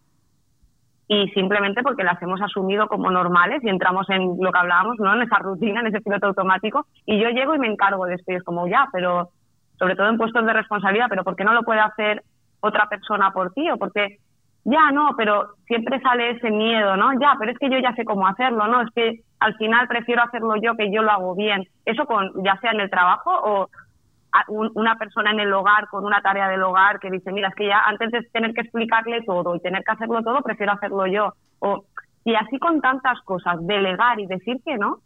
y 1.07 1.29
simplemente 1.29 1.85
porque 1.85 2.03
las 2.03 2.21
hemos 2.21 2.43
asumido 2.43 2.89
como 2.89 3.09
normales 3.13 3.63
y 3.63 3.69
entramos 3.69 4.11
en 4.11 4.37
lo 4.41 4.51
que 4.51 4.59
hablábamos, 4.59 4.99
¿no? 4.99 5.15
En 5.15 5.23
esa 5.23 5.39
rutina, 5.39 5.79
en 5.79 5.87
ese 5.87 6.01
piloto 6.01 6.27
automático 6.27 6.87
y 7.07 7.21
yo 7.21 7.29
llego 7.29 7.55
y 7.55 7.61
me 7.61 7.69
encargo 7.69 8.07
de 8.07 8.17
esto 8.17 8.33
y 8.33 8.35
es 8.35 8.43
como 8.43 8.67
ya, 8.67 8.89
pero 8.93 9.31
sobre 9.79 9.95
todo 9.95 10.09
en 10.09 10.19
puestos 10.19 10.45
de 10.45 10.55
responsabilidad, 10.55 11.07
pero 11.09 11.23
¿por 11.23 11.37
qué 11.37 11.45
no 11.45 11.55
lo 11.55 11.63
puede 11.63 11.79
hacer 11.79 12.25
otra 12.59 12.89
persona 12.89 13.31
por 13.31 13.53
ti 13.53 13.71
o 13.71 13.77
porque 13.77 14.19
ya 14.65 14.91
no, 14.93 15.15
pero 15.17 15.55
siempre 15.67 16.01
sale 16.01 16.31
ese 16.31 16.51
miedo, 16.51 16.97
¿no? 16.97 17.13
Ya, 17.21 17.35
pero 17.39 17.53
es 17.53 17.59
que 17.59 17.71
yo 17.71 17.79
ya 17.79 17.95
sé 17.95 18.05
cómo 18.05 18.27
hacerlo, 18.27 18.67
¿no? 18.67 18.83
Es 18.83 18.91
que 18.95 19.21
al 19.43 19.57
final 19.57 19.89
prefiero 19.89 20.23
hacerlo 20.23 20.55
yo 20.57 20.77
que 20.77 20.93
yo 20.93 21.03
lo 21.03 21.11
hago 21.11 21.35
bien. 21.35 21.67
Eso 21.85 22.07
con, 22.07 22.31
ya 22.45 22.57
sea 22.61 22.73
en 22.73 22.81
el 22.81 22.91
trabajo 22.91 23.31
o 23.31 23.69
una 24.49 24.97
persona 24.97 25.31
en 25.31 25.41
el 25.41 25.53
hogar 25.53 25.89
con 25.89 26.07
una 26.07 26.23
tarea 26.23 26.49
del 26.49 26.63
hogar 26.63 27.01
que 27.01 27.11
dice, 27.11 27.33
mira, 27.33 27.49
es 27.49 27.55
que 27.55 27.67
ya 27.67 27.81
antes 27.85 28.11
de 28.11 28.23
tener 28.33 28.55
que 28.55 28.63
explicarle 28.63 29.23
todo 29.23 29.55
y 29.55 29.61
tener 29.61 29.85
que 29.85 29.93
hacerlo 29.93 30.23
todo, 30.23 30.41
prefiero 30.43 30.73
hacerlo 30.73 31.07
yo. 31.07 31.35
O, 31.59 31.85
y 32.25 32.35
así 32.35 32.59
con 32.59 32.81
tantas 32.81 33.21
cosas, 33.23 33.57
delegar 33.67 34.21
y 34.21 34.27
decir 34.27 34.57
que 34.65 34.79
no, 34.79 34.99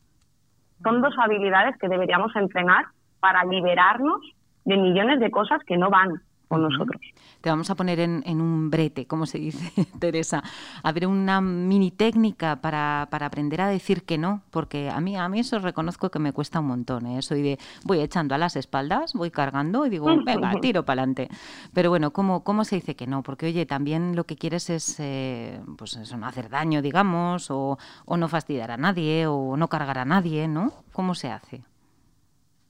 son 0.82 1.00
dos 1.00 1.14
habilidades 1.18 1.76
que 1.78 1.88
deberíamos 1.88 2.36
entrenar 2.36 2.86
para 3.18 3.44
liberarnos 3.44 4.20
de 4.64 4.76
millones 4.76 5.18
de 5.18 5.30
cosas 5.30 5.60
que 5.64 5.76
no 5.76 5.90
van 5.90 6.20
con 6.48 6.62
nosotros. 6.62 7.00
Te 7.40 7.50
vamos 7.50 7.70
a 7.70 7.74
poner 7.74 8.00
en, 8.00 8.40
un 8.40 8.70
brete, 8.70 9.06
como 9.06 9.26
se 9.26 9.38
dice, 9.38 9.72
Teresa. 9.98 10.42
A 10.82 10.92
ver, 10.92 11.06
una 11.06 11.40
mini 11.40 11.90
técnica 11.90 12.56
para, 12.56 13.02
aprender 13.02 13.60
a 13.60 13.68
decir 13.68 14.04
que 14.04 14.18
no, 14.18 14.42
porque 14.50 14.90
a 14.90 15.00
mí, 15.00 15.16
a 15.16 15.28
mí 15.28 15.40
eso 15.40 15.58
reconozco 15.58 16.10
que 16.10 16.18
me 16.18 16.32
cuesta 16.32 16.60
un 16.60 16.66
montón. 16.66 17.06
¿eh? 17.06 17.22
Soy 17.22 17.42
de, 17.42 17.58
voy 17.84 18.00
echando 18.00 18.34
a 18.34 18.38
las 18.38 18.56
espaldas, 18.56 19.12
voy 19.14 19.30
cargando 19.30 19.86
y 19.86 19.90
digo, 19.90 20.06
venga, 20.24 20.52
tiro 20.60 20.84
para 20.84 21.02
adelante. 21.02 21.28
Pero 21.72 21.90
bueno, 21.90 22.12
¿cómo, 22.12 22.42
¿cómo 22.42 22.64
se 22.64 22.76
dice 22.76 22.96
que 22.96 23.06
no? 23.06 23.22
Porque, 23.22 23.46
oye, 23.46 23.66
también 23.66 24.16
lo 24.16 24.24
que 24.24 24.36
quieres 24.36 24.70
es, 24.70 24.96
eh, 24.98 25.60
pues 25.76 25.96
eso, 25.96 26.16
no 26.16 26.26
hacer 26.26 26.48
daño, 26.48 26.82
digamos, 26.82 27.50
o, 27.50 27.78
o 28.04 28.16
no 28.16 28.28
fastidiar 28.28 28.70
a 28.70 28.76
nadie, 28.76 29.26
o 29.26 29.56
no 29.56 29.68
cargar 29.68 29.98
a 29.98 30.04
nadie, 30.04 30.48
¿no? 30.48 30.72
¿Cómo 30.92 31.14
se 31.14 31.30
hace? 31.30 31.64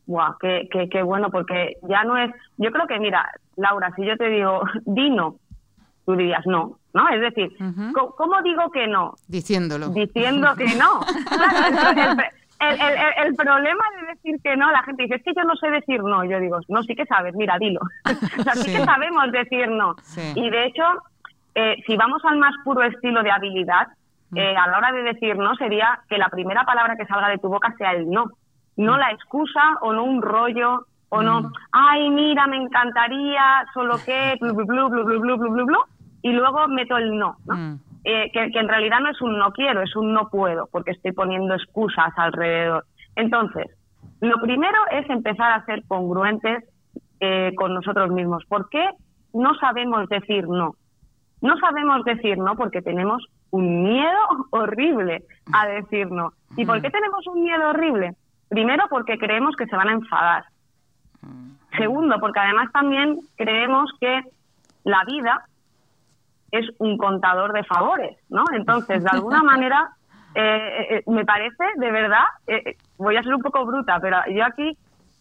Guau, 0.07 0.37
qué, 0.41 0.69
qué, 0.71 0.89
qué, 0.89 1.03
bueno, 1.03 1.31
porque 1.31 1.75
ya 1.89 2.05
no 2.05 2.17
es. 2.17 2.31
Yo 2.59 2.71
creo 2.71 2.87
que, 2.87 2.99
mira, 3.01 3.29
Laura, 3.57 3.93
si 3.97 4.07
yo 4.07 4.17
te 4.17 4.29
digo, 4.29 4.63
di 4.87 5.11
no, 5.11 5.37
tú 6.05 6.15
dirías 6.15 6.47
no, 6.47 6.79
¿no? 6.95 7.09
Es 7.09 7.21
decir, 7.21 7.51
¿cómo, 8.17 8.43
digo 8.43 8.71
que 8.71 8.87
no? 8.87 9.15
Diciéndolo. 9.27 9.89
Diciendo 9.89 10.55
que 10.57 10.77
no. 10.77 11.01
el, 12.61 13.35
problema 13.35 13.85
de 14.01 14.07
decir 14.15 14.41
que 14.43 14.57
no, 14.57 14.71
la 14.71 14.83
gente 14.85 15.03
dice, 15.03 15.17
es 15.17 15.23
que 15.25 15.35
yo 15.35 15.43
no 15.43 15.57
sé 15.57 15.71
decir 15.71 16.01
no. 16.03 16.25
Yo 16.25 16.39
digo, 16.39 16.61
no, 16.69 16.83
sí 16.85 16.95
que 16.95 17.07
sabes, 17.07 17.35
mira, 17.35 17.59
dilo. 17.59 17.81
o 18.39 18.43
sea, 18.43 18.55
sí, 18.55 18.73
que 18.73 18.85
sabemos 18.85 19.33
decir 19.33 19.69
no. 19.69 19.97
Y 20.37 20.49
de 20.49 20.67
hecho, 20.67 20.85
eh, 21.57 21.83
si 21.85 21.97
vamos 21.97 22.25
al 22.25 22.39
más 22.39 22.55
puro 22.65 22.83
estilo 22.85 23.25
de 23.25 23.33
habilidad, 23.33 23.89
eh, 24.35 24.57
a 24.57 24.69
la 24.69 24.79
hora 24.79 24.93
de 24.93 25.03
decir 25.03 25.37
no, 25.37 25.55
sería 25.57 26.01
que 26.09 26.19
la 26.19 26.29
primera 26.29 26.65
palabra 26.65 26.97
que 26.97 27.07
salga 27.07 27.29
de 27.29 27.39
tu 27.39 27.49
boca 27.49 27.75
sea 27.79 27.93
el 27.93 28.09
no 28.09 28.31
no 28.76 28.95
mm. 28.95 28.99
la 28.99 29.11
excusa 29.11 29.78
o 29.80 29.92
no 29.92 30.04
un 30.04 30.23
rollo 30.23 30.87
o 31.09 31.23
no, 31.23 31.42
mm. 31.42 31.52
ay, 31.73 32.11
mira, 32.11 32.47
me 32.47 32.56
encantaría, 32.56 33.64
solo 33.73 33.97
que, 34.04 34.35
blu, 34.40 34.54
blu, 34.54 34.88
blu, 34.88 35.04
blu, 35.04 35.21
blu, 35.21 35.38
blu, 35.38 35.66
blu, 35.66 35.78
y 36.23 36.33
luego 36.33 36.66
meto 36.68 36.97
el 36.97 37.16
no, 37.16 37.37
mm. 37.47 37.75
eh, 38.04 38.30
que, 38.33 38.59
en 38.59 38.68
realidad 38.68 39.00
no 39.00 39.11
es 39.11 39.21
un 39.23 39.38
no 39.38 39.52
quiero, 39.52 39.83
es 39.83 39.95
un 39.95 40.12
no 40.12 40.28
puedo, 40.28 40.68
porque 40.71 40.92
estoy 40.92 41.12
poniendo 41.12 41.54
excusas 41.54 42.12
alrededor. 42.16 42.85
Entonces, 43.14 43.66
lo 44.21 44.40
primero 44.40 44.78
es 44.90 45.09
empezar 45.09 45.52
a 45.52 45.64
ser 45.64 45.85
congruentes 45.87 46.64
eh, 47.21 47.52
con 47.56 47.75
nosotros 47.75 48.11
mismos. 48.11 48.45
¿Por 48.47 48.68
qué 48.68 48.88
no 49.33 49.54
sabemos 49.54 50.09
decir 50.09 50.49
no? 50.49 50.75
No 51.40 51.56
sabemos 51.59 52.04
decir 52.04 52.38
no 52.38 52.56
porque 52.56 52.83
tenemos 52.83 53.26
un 53.50 53.83
miedo 53.83 54.18
horrible 54.50 55.25
a 55.52 55.66
decir 55.66 56.11
no. 56.11 56.33
¿Y 56.56 56.64
por 56.64 56.80
qué 56.80 56.90
tenemos 56.90 57.26
un 57.26 57.45
miedo 57.45 57.68
horrible? 57.68 58.14
Primero, 58.49 58.85
porque 58.88 59.19
creemos 59.19 59.57
que 59.57 59.67
se 59.67 59.76
van 59.76 59.88
a 59.88 59.93
enfadar. 59.93 60.45
Segundo, 61.76 62.19
porque 62.21 62.41
además 62.41 62.71
también 62.73 63.19
creemos 63.37 63.91
que 64.00 64.23
la 64.85 65.05
vida 65.05 65.45
es 66.53 66.67
un 66.79 66.97
contador 66.97 67.53
de 67.53 67.65
favores, 67.65 68.17
¿no? 68.29 68.45
Entonces, 68.55 69.03
de 69.03 69.11
alguna 69.11 69.43
manera, 69.43 69.91
eh, 70.35 70.87
eh, 70.91 71.03
me 71.07 71.25
parece, 71.25 71.65
de 71.76 71.91
verdad, 71.91 72.25
eh, 72.47 72.76
voy 72.99 73.17
a 73.17 73.23
ser 73.23 73.35
un 73.35 73.43
poco 73.43 73.65
bruta, 73.67 73.99
pero 74.00 74.19
yo 74.29 74.45
aquí 74.45 74.76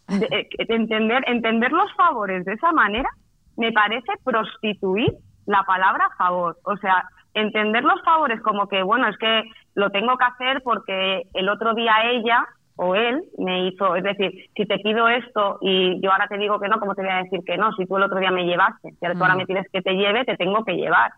eh, 0.07 0.47
entender, 0.67 1.23
entender 1.27 1.71
los 1.71 1.91
favores 1.93 2.45
de 2.45 2.53
esa 2.53 2.71
manera 2.71 3.09
me 3.57 3.71
parece 3.71 4.11
prostituir 4.23 5.11
la 5.45 5.63
palabra 5.63 6.09
favor. 6.17 6.57
O 6.63 6.77
sea, 6.77 7.05
entender 7.33 7.83
los 7.83 8.01
favores 8.03 8.41
como 8.41 8.67
que, 8.67 8.83
bueno, 8.83 9.07
es 9.07 9.17
que 9.17 9.43
lo 9.73 9.89
tengo 9.89 10.17
que 10.17 10.25
hacer 10.25 10.61
porque 10.63 11.23
el 11.33 11.49
otro 11.49 11.73
día 11.73 11.93
ella 12.03 12.45
o 12.77 12.95
él 12.95 13.23
me 13.37 13.67
hizo, 13.67 13.95
es 13.95 14.03
decir, 14.03 14.49
si 14.55 14.65
te 14.65 14.77
pido 14.79 15.07
esto 15.07 15.57
y 15.61 16.01
yo 16.01 16.11
ahora 16.11 16.27
te 16.27 16.37
digo 16.37 16.59
que 16.59 16.67
no, 16.67 16.79
¿cómo 16.79 16.93
te 16.93 17.01
voy 17.01 17.11
a 17.11 17.23
decir 17.23 17.39
que 17.45 17.57
no? 17.57 17.71
Si 17.73 17.85
tú 17.85 17.97
el 17.97 18.03
otro 18.03 18.19
día 18.19 18.31
me 18.31 18.45
llevaste, 18.45 18.91
si 18.91 19.05
ahora 19.05 19.35
mm. 19.35 19.37
me 19.37 19.45
pides 19.45 19.67
que 19.71 19.81
te 19.81 19.93
lleve, 19.93 20.25
te 20.25 20.35
tengo 20.35 20.63
que 20.65 20.73
llevar. 20.73 21.13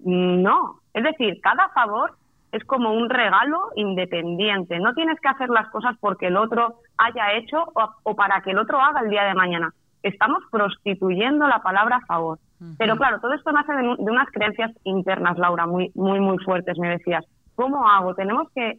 No, 0.00 0.80
es 0.92 1.04
decir, 1.04 1.40
cada 1.40 1.68
favor 1.68 2.16
es 2.50 2.64
como 2.64 2.92
un 2.92 3.08
regalo 3.08 3.70
independiente. 3.76 4.78
No 4.80 4.92
tienes 4.94 5.18
que 5.20 5.28
hacer 5.28 5.48
las 5.48 5.68
cosas 5.70 5.96
porque 6.00 6.26
el 6.26 6.36
otro 6.36 6.74
haya 6.98 7.34
hecho 7.34 7.64
o, 8.02 8.16
para 8.16 8.42
que 8.42 8.50
el 8.50 8.58
otro 8.58 8.80
haga 8.80 9.00
el 9.00 9.10
día 9.10 9.24
de 9.24 9.34
mañana. 9.34 9.72
Estamos 10.02 10.42
prostituyendo 10.50 11.46
la 11.46 11.60
palabra 11.60 12.00
favor. 12.06 12.38
Pero 12.78 12.96
claro, 12.96 13.20
todo 13.20 13.32
esto 13.34 13.50
nace 13.50 13.72
de, 13.72 13.82
de, 13.82 14.10
unas 14.10 14.28
creencias 14.30 14.70
internas, 14.84 15.36
Laura, 15.36 15.66
muy, 15.66 15.90
muy, 15.96 16.20
muy 16.20 16.38
fuertes, 16.38 16.78
me 16.78 16.90
decías. 16.90 17.24
¿Cómo 17.56 17.88
hago? 17.88 18.14
Tenemos 18.14 18.48
que 18.54 18.78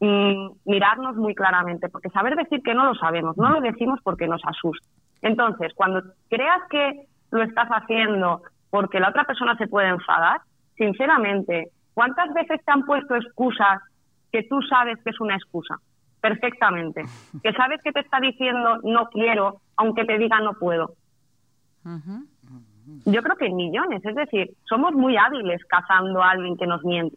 mm, 0.00 0.48
mirarnos 0.64 1.16
muy 1.16 1.34
claramente, 1.34 1.88
porque 1.88 2.10
saber 2.10 2.36
decir 2.36 2.62
que 2.62 2.74
no 2.74 2.84
lo 2.84 2.94
sabemos, 2.94 3.36
no 3.36 3.50
lo 3.50 3.60
decimos 3.60 4.00
porque 4.02 4.26
nos 4.26 4.42
asusta. 4.44 4.86
Entonces, 5.22 5.72
cuando 5.74 6.02
creas 6.28 6.60
que 6.70 7.06
lo 7.30 7.42
estás 7.42 7.68
haciendo 7.68 8.42
porque 8.70 9.00
la 9.00 9.08
otra 9.08 9.24
persona 9.24 9.56
se 9.56 9.68
puede 9.68 9.88
enfadar, 9.88 10.40
sinceramente, 10.76 11.70
¿cuántas 11.94 12.32
veces 12.34 12.60
te 12.64 12.72
han 12.72 12.84
puesto 12.84 13.14
excusas 13.14 13.80
que 14.32 14.42
tú 14.42 14.60
sabes 14.62 14.98
que 15.02 15.10
es 15.10 15.20
una 15.20 15.36
excusa? 15.36 15.76
Perfectamente. 16.20 17.04
Que 17.42 17.52
sabes 17.52 17.80
que 17.82 17.92
te 17.92 18.00
está 18.00 18.20
diciendo 18.20 18.78
no 18.82 19.06
quiero, 19.10 19.60
aunque 19.76 20.04
te 20.04 20.18
diga 20.18 20.40
no 20.40 20.54
puedo. 20.54 20.94
Yo 23.06 23.22
creo 23.22 23.36
que 23.36 23.48
millones, 23.50 24.04
es 24.04 24.14
decir, 24.14 24.50
somos 24.68 24.92
muy 24.92 25.16
hábiles 25.16 25.64
cazando 25.66 26.22
a 26.22 26.30
alguien 26.30 26.56
que 26.56 26.66
nos 26.66 26.84
miente. 26.84 27.16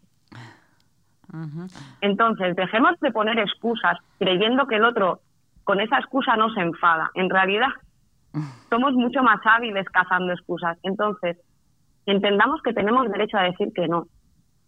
Entonces, 2.02 2.56
dejemos 2.56 3.00
de 3.00 3.12
poner 3.12 3.40
excusas 3.40 3.98
creyendo 4.20 4.68
que 4.68 4.76
el 4.76 4.86
otro 4.86 5.22
con 5.64 5.80
esa 5.82 5.98
excusa 5.98 6.36
no 6.38 6.50
se 6.54 6.62
enfada. 6.62 7.12
En 7.14 7.30
realidad, 7.30 7.68
somos 8.70 8.94
mucho 8.94 9.24
más 9.24 9.40
hábiles 9.46 9.86
cazando 9.90 10.34
excusas. 10.34 10.78
Entonces, 10.84 11.38
entendamos 12.06 12.62
que 12.62 12.74
tenemos 12.74 13.10
derecho 13.10 13.38
a 13.38 13.44
decir 13.44 13.74
que 13.74 13.88
no. 13.88 14.06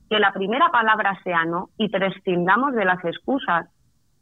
Que 0.09 0.19
la 0.19 0.33
primera 0.33 0.69
palabra 0.69 1.17
sea 1.23 1.45
no 1.45 1.69
y 1.77 1.89
prescindamos 1.89 2.73
de 2.73 2.85
las 2.85 3.03
excusas. 3.05 3.67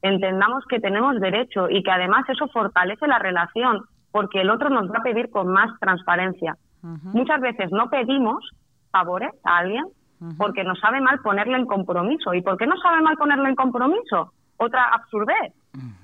Entendamos 0.01 0.65
que 0.69 0.79
tenemos 0.79 1.19
derecho 1.19 1.69
y 1.69 1.81
que 1.81 1.91
además 1.91 2.25
eso 2.29 2.47
fortalece 2.49 3.07
la 3.07 3.19
relación 3.19 3.85
porque 4.11 4.41
el 4.41 4.49
otro 4.49 4.69
nos 4.69 4.89
va 4.91 4.99
a 4.99 5.03
pedir 5.03 5.29
con 5.29 5.47
más 5.47 5.77
transparencia. 5.79 6.55
Muchas 6.81 7.41
veces 7.41 7.71
no 7.71 7.89
pedimos 7.89 8.49
favores 8.91 9.31
a 9.43 9.57
alguien 9.57 9.85
porque 10.37 10.63
nos 10.63 10.79
sabe 10.79 11.01
mal 11.01 11.19
ponerle 11.19 11.57
en 11.57 11.65
compromiso. 11.65 12.33
¿Y 12.33 12.41
por 12.41 12.57
qué 12.57 12.65
nos 12.65 12.81
sabe 12.81 13.01
mal 13.01 13.17
ponerle 13.17 13.49
en 13.49 13.55
compromiso? 13.55 14.33
Otra 14.57 14.85
absurdez. 14.85 15.53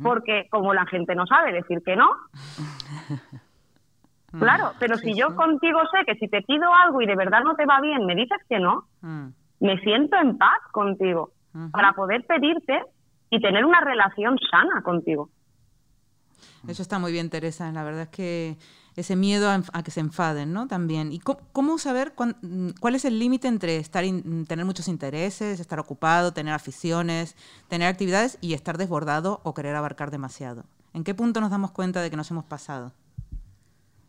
Porque 0.01 0.48
como 0.51 0.74
la 0.74 0.86
gente 0.86 1.15
no 1.15 1.25
sabe 1.25 1.51
decir 1.51 1.82
que 1.84 1.96
no. 1.96 2.10
claro, 4.39 4.74
pero 4.79 4.98
si 4.98 5.15
yo 5.15 5.36
contigo 5.36 5.79
sé 5.91 6.05
que 6.05 6.15
si 6.15 6.27
te 6.27 6.41
pido 6.43 6.72
algo 6.74 7.01
y 7.01 7.08
de 7.08 7.15
verdad 7.15 7.43
no 7.43 7.55
te 7.55 7.65
va 7.65 7.82
bien, 7.82 8.05
me 8.05 8.15
dices 8.15 8.38
que 8.48 8.60
no, 8.60 8.86
mm. 9.01 9.27
me 9.62 9.79
siento 9.79 10.17
en 10.17 10.38
paz 10.38 10.60
contigo 10.72 11.32
para 11.72 11.93
poder 11.93 12.25
pedirte 12.25 12.84
y 13.29 13.39
tener 13.39 13.65
una 13.65 13.82
relación 13.82 14.38
sana 14.51 14.82
contigo. 14.84 15.29
Eso 16.67 16.82
está 16.82 17.00
muy 17.00 17.12
bien, 17.12 17.29
Teresa. 17.29 17.72
La 17.72 17.84
verdad 17.84 18.03
es 18.03 18.10
que 18.10 18.58
ese 18.95 19.15
miedo 19.15 19.50
a, 19.50 19.83
que 19.83 19.91
se 19.91 20.00
enfaden, 20.00 20.53
¿no? 20.53 20.67
También. 20.67 21.12
¿Y 21.12 21.19
cómo, 21.19 21.77
saber 21.77 22.13
mm, 22.17 22.69
cuál 22.79 22.95
es 22.95 23.05
el 23.05 23.19
límite 23.19 23.47
entre 23.47 23.77
estar 23.77 24.03
tener 24.47 24.65
muchos 24.65 24.88
intereses, 24.88 25.59
estar 25.59 25.79
ocupado, 25.79 26.33
tener 26.33 26.53
aficiones, 26.53 27.35
tener 27.69 27.88
actividades 27.88 28.38
y 28.41 28.53
estar 28.53 28.77
desbordado 28.77 29.41
o 29.43 29.53
querer 29.53 29.75
abarcar 29.75 30.12
demasiado? 30.12 30.63
¿En 30.93 31.03
qué 31.03 31.15
punto 31.15 31.41
nos 31.41 31.50
damos 31.50 31.71
cuenta 31.71 32.01
de 32.01 32.09
que 32.09 32.17
nos 32.17 32.29
hemos 32.29 32.45
pasado? 32.45 32.91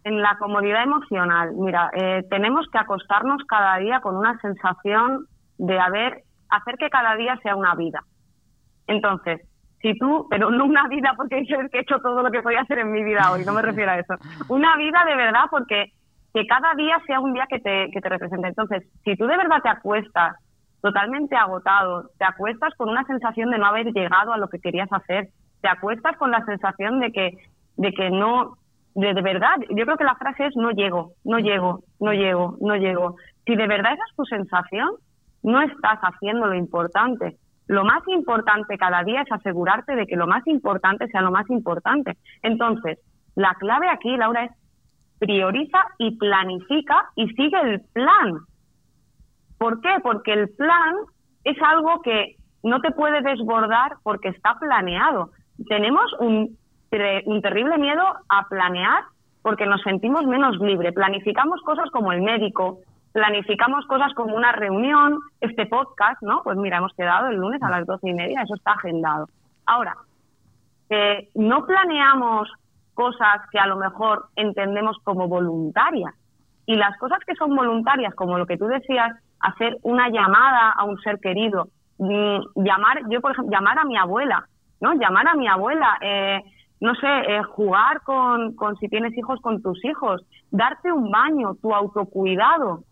En 0.05 0.21
la 0.21 0.37
comodidad 0.39 0.83
emocional. 0.83 1.53
Mira, 1.55 1.91
eh, 1.95 2.25
tenemos 2.29 2.67
que 2.71 2.79
acostarnos 2.79 3.43
cada 3.49 3.79
día 3.79 4.01
con 4.01 4.17
una 4.17 4.39
sensación 4.41 5.27
de 5.57 5.79
haber, 5.79 6.25
hacer 6.51 6.77
que 6.77 6.91
cada 6.91 7.17
día 7.17 7.39
sea 7.43 7.57
una 7.57 7.75
vida. 7.75 8.05
Entonces, 8.87 9.41
si 9.85 9.93
tú, 9.99 10.27
pero 10.31 10.51
no 10.51 10.65
una 10.65 10.89
vida 10.89 11.13
porque 11.15 11.45
que 11.45 11.79
he 11.79 11.81
hecho 11.81 11.99
todo 11.99 12.23
lo 12.23 12.31
que 12.31 12.41
podía 12.41 12.63
hacer 12.63 12.79
en 12.79 12.91
mi 12.91 13.05
vida 13.05 13.31
hoy, 13.31 13.45
no 13.45 13.53
me 13.53 13.61
refiero 13.71 13.91
a 13.91 13.99
eso. 13.99 14.15
Una 14.49 14.77
vida 14.79 15.05
de 15.07 15.15
verdad 15.15 15.45
porque 15.51 15.93
que 16.33 16.47
cada 16.47 16.73
día 16.75 16.97
sea 17.07 17.21
un 17.21 17.35
día 17.35 17.47
que 17.51 17.61
te, 17.61 17.91
que 17.93 18.01
te 18.01 18.09
represente. 18.09 18.49
Entonces, 18.49 18.83
si 19.05 19.15
tú 19.15 19.27
de 19.27 19.37
verdad 19.37 19.61
te 19.63 19.69
acuestas 19.69 20.37
totalmente 20.81 21.37
agotado, 21.37 22.11
te 22.19 22.25
acuestas 22.25 22.75
con 22.79 22.89
una 22.89 23.05
sensación 23.05 23.51
de 23.51 23.59
no 23.59 23.67
haber 23.67 23.93
llegado 23.93 24.33
a 24.33 24.39
lo 24.39 24.49
que 24.49 24.59
querías 24.59 24.91
hacer, 24.91 25.29
te 25.61 25.69
acuestas 25.69 26.17
con 26.17 26.31
la 26.31 26.43
sensación 26.47 27.01
de 27.01 27.13
que, 27.13 27.33
de 27.77 27.93
que 27.93 28.09
no, 28.09 28.57
de, 28.95 29.13
de 29.13 29.23
verdad, 29.23 29.57
yo 29.69 29.85
creo 29.85 29.99
que 29.99 30.05
la 30.05 30.17
frase 30.17 30.47
es 30.47 30.57
no 30.57 30.71
llego, 30.71 31.13
no 31.25 31.39
llego, 31.39 31.85
no 32.01 32.15
llego, 32.15 32.57
no 32.63 32.75
llego. 32.77 33.17
Si 33.45 33.55
de 33.55 33.67
verdad 33.67 33.93
esa 33.93 34.05
es 34.09 34.17
tu 34.17 34.25
sensación, 34.25 34.93
no 35.43 35.61
estás 35.61 35.99
haciendo 36.01 36.47
lo 36.47 36.55
importante. 36.55 37.37
Lo 37.67 37.85
más 37.85 38.03
importante 38.09 38.77
cada 38.77 39.03
día 39.05 39.23
es 39.23 39.33
asegurarte 39.33 39.97
de 39.97 40.07
que 40.07 40.17
lo 40.17 40.27
más 40.27 40.47
importante 40.47 41.09
sea 41.09 41.23
lo 41.23 41.31
más 41.31 41.49
importante. 41.49 42.17
Entonces, 42.43 42.99
la 43.35 43.55
clave 43.55 43.89
aquí, 43.89 44.17
Laura, 44.17 44.45
es 44.45 44.53
prioriza 45.19 45.79
y 45.99 46.17
planifica 46.17 47.11
y 47.17 47.29
sigue 47.29 47.61
el 47.63 47.81
plan. 47.93 48.41
¿Por 49.59 49.81
qué? 49.81 49.97
Porque 50.03 50.33
el 50.33 50.51
plan 50.51 50.95
es 51.45 51.57
algo 51.63 52.03
que 52.03 52.37
no 52.63 52.81
te 52.81 52.91
puede 52.91 53.23
desbordar 53.23 53.97
porque 54.03 54.29
está 54.29 54.59
planeado. 54.59 55.31
Tenemos 55.69 56.13
un, 56.21 56.59
un 57.25 57.43
terrible 57.43 57.79
miedo 57.79 58.05
a 58.29 58.47
planear 58.49 59.05
porque 59.43 59.67
nos 59.67 59.83
sentimos 59.83 60.27
menos 60.27 60.59
libres. 60.59 60.95
Planificamos 60.95 61.61
cosas 61.63 61.91
como 61.91 62.13
el 62.13 62.23
médico, 62.23 62.81
planificamos 63.15 63.87
cosas 63.87 64.13
como 64.15 64.35
una 64.35 64.51
reunión, 64.51 65.21
este 65.41 65.67
podcast, 65.67 66.21
¿no? 66.21 66.43
Pues 66.43 66.57
mira, 66.59 66.79
hemos 66.79 66.93
quedado 66.95 67.29
el 67.29 67.37
lunes 67.37 67.63
a 67.63 67.71
las 67.71 67.87
doce 67.87 68.09
y 68.09 68.13
media, 68.13 68.43
eso 68.43 68.57
está 68.57 68.73
agendado. 68.73 69.29
Ahora, 69.67 69.95
eh, 70.91 71.29
no 71.37 71.65
planeamos 71.65 72.51
cosas 72.93 73.37
que 73.53 73.59
a 73.61 73.69
lo 73.69 73.77
mejor 73.77 74.27
entendemos 74.35 74.99
como 75.05 75.29
voluntarias. 75.29 76.13
Y 76.67 76.75
las 76.75 76.99
cosas 76.99 77.21
que 77.25 77.37
son 77.37 77.55
voluntarias, 77.55 78.13
como 78.17 78.37
lo 78.37 78.47
que 78.47 78.59
tú 78.59 78.67
decías, 78.67 79.13
hacer 79.39 79.77
una 79.83 80.09
llamada 80.09 80.73
a 80.73 80.83
un 80.83 80.99
ser 81.01 81.21
querido, 81.21 81.69
mm, 81.99 82.39
llamar, 82.57 83.03
yo 83.11 83.21
por 83.21 83.31
ejemplo, 83.31 83.53
llamar 83.53 83.79
a 83.79 83.85
mi 83.85 83.97
abuela, 83.97 84.49
¿no? 84.81 84.95
Llamar 84.95 85.29
a 85.29 85.35
mi 85.35 85.47
abuela, 85.47 85.99
eh, 86.01 86.41
no 86.81 86.97
sé, 86.97 87.07
eh, 87.07 87.45
jugar 87.45 88.01
con, 88.01 88.57
con 88.57 88.77
si 88.79 88.89
tienes 88.89 89.17
hijos 89.17 89.41
con 89.41 89.63
tus 89.63 89.85
hijos, 89.85 90.21
darte 90.51 90.91
un 90.91 91.13
baño, 91.13 91.55
tu 91.63 91.73
autocuidado, 91.73 92.83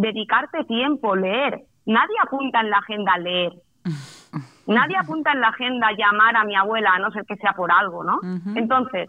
dedicarte 0.00 0.64
tiempo, 0.64 1.14
leer. 1.14 1.60
Nadie 1.86 2.16
apunta 2.22 2.60
en 2.60 2.70
la 2.70 2.78
agenda 2.78 3.18
leer. 3.18 3.52
Nadie 4.66 4.96
apunta 4.96 5.32
en 5.32 5.40
la 5.40 5.48
agenda 5.48 5.88
llamar 5.96 6.36
a 6.36 6.44
mi 6.44 6.54
abuela, 6.54 6.92
a 6.94 6.98
no 6.98 7.10
ser 7.10 7.24
que 7.24 7.36
sea 7.36 7.52
por 7.54 7.72
algo, 7.72 8.04
¿no? 8.04 8.20
Entonces, 8.54 9.08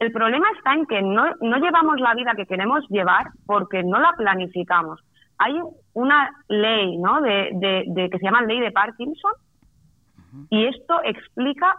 el 0.00 0.10
problema 0.10 0.46
está 0.56 0.74
en 0.74 0.86
que 0.86 1.02
no, 1.02 1.24
no 1.40 1.56
llevamos 1.58 2.00
la 2.00 2.14
vida 2.14 2.34
que 2.34 2.46
queremos 2.46 2.84
llevar 2.88 3.28
porque 3.46 3.82
no 3.84 4.00
la 4.00 4.12
planificamos. 4.16 5.00
Hay 5.38 5.60
una 5.92 6.30
ley, 6.48 6.96
¿no? 6.98 7.20
De, 7.20 7.50
de, 7.86 8.10
que 8.10 8.18
se 8.18 8.24
llama 8.24 8.42
ley 8.42 8.58
de 8.60 8.72
Parkinson 8.72 9.32
y 10.50 10.66
esto 10.66 11.00
explica 11.04 11.76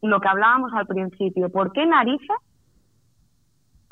lo 0.00 0.20
que 0.20 0.28
hablábamos 0.28 0.72
al 0.72 0.86
principio. 0.86 1.50
¿Por 1.50 1.72
qué 1.72 1.84
narices 1.84 2.38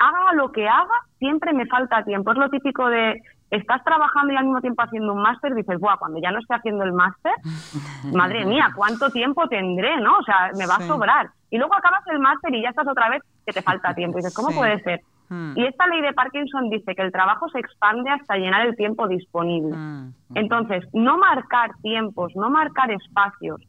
haga 0.01 0.33
lo 0.33 0.51
que 0.51 0.67
haga, 0.67 1.05
siempre 1.19 1.53
me 1.53 1.67
falta 1.67 2.03
tiempo. 2.03 2.31
Es 2.31 2.37
lo 2.37 2.49
típico 2.49 2.87
de 2.89 3.21
estás 3.51 3.83
trabajando 3.83 4.33
y 4.33 4.37
al 4.37 4.45
mismo 4.45 4.61
tiempo 4.61 4.81
haciendo 4.81 5.13
un 5.13 5.21
máster, 5.21 5.53
dices, 5.53 5.79
Buah, 5.79 5.97
cuando 5.97 6.19
ya 6.19 6.31
no 6.31 6.39
esté 6.39 6.55
haciendo 6.55 6.83
el 6.83 6.93
máster, 6.93 7.33
madre 8.13 8.45
mía, 8.45 8.69
¿cuánto 8.75 9.09
tiempo 9.09 9.47
tendré? 9.47 9.99
¿no? 9.99 10.17
O 10.17 10.23
sea, 10.23 10.51
me 10.57 10.65
va 10.65 10.75
a 10.75 10.87
sobrar. 10.87 11.29
Y 11.49 11.57
luego 11.57 11.75
acabas 11.75 12.01
el 12.07 12.19
máster 12.19 12.55
y 12.55 12.61
ya 12.61 12.69
estás 12.69 12.87
otra 12.87 13.09
vez 13.09 13.21
que 13.45 13.51
te 13.51 13.61
falta 13.61 13.93
tiempo. 13.93 14.17
Y 14.17 14.21
dices, 14.21 14.33
¿cómo 14.33 14.55
puede 14.55 14.81
ser? 14.81 15.01
Hmm. 15.27 15.51
Y 15.55 15.65
esta 15.65 15.85
ley 15.87 16.01
de 16.01 16.13
Parkinson 16.13 16.69
dice 16.69 16.95
que 16.95 17.01
el 17.01 17.11
trabajo 17.11 17.49
se 17.49 17.59
expande 17.59 18.09
hasta 18.09 18.37
llenar 18.37 18.65
el 18.65 18.75
tiempo 18.75 19.07
disponible. 19.07 19.75
Hmm. 19.75 20.13
Entonces, 20.35 20.85
no 20.93 21.17
marcar 21.17 21.71
tiempos, 21.81 22.33
no 22.35 22.49
marcar 22.49 22.89
espacios. 22.91 23.61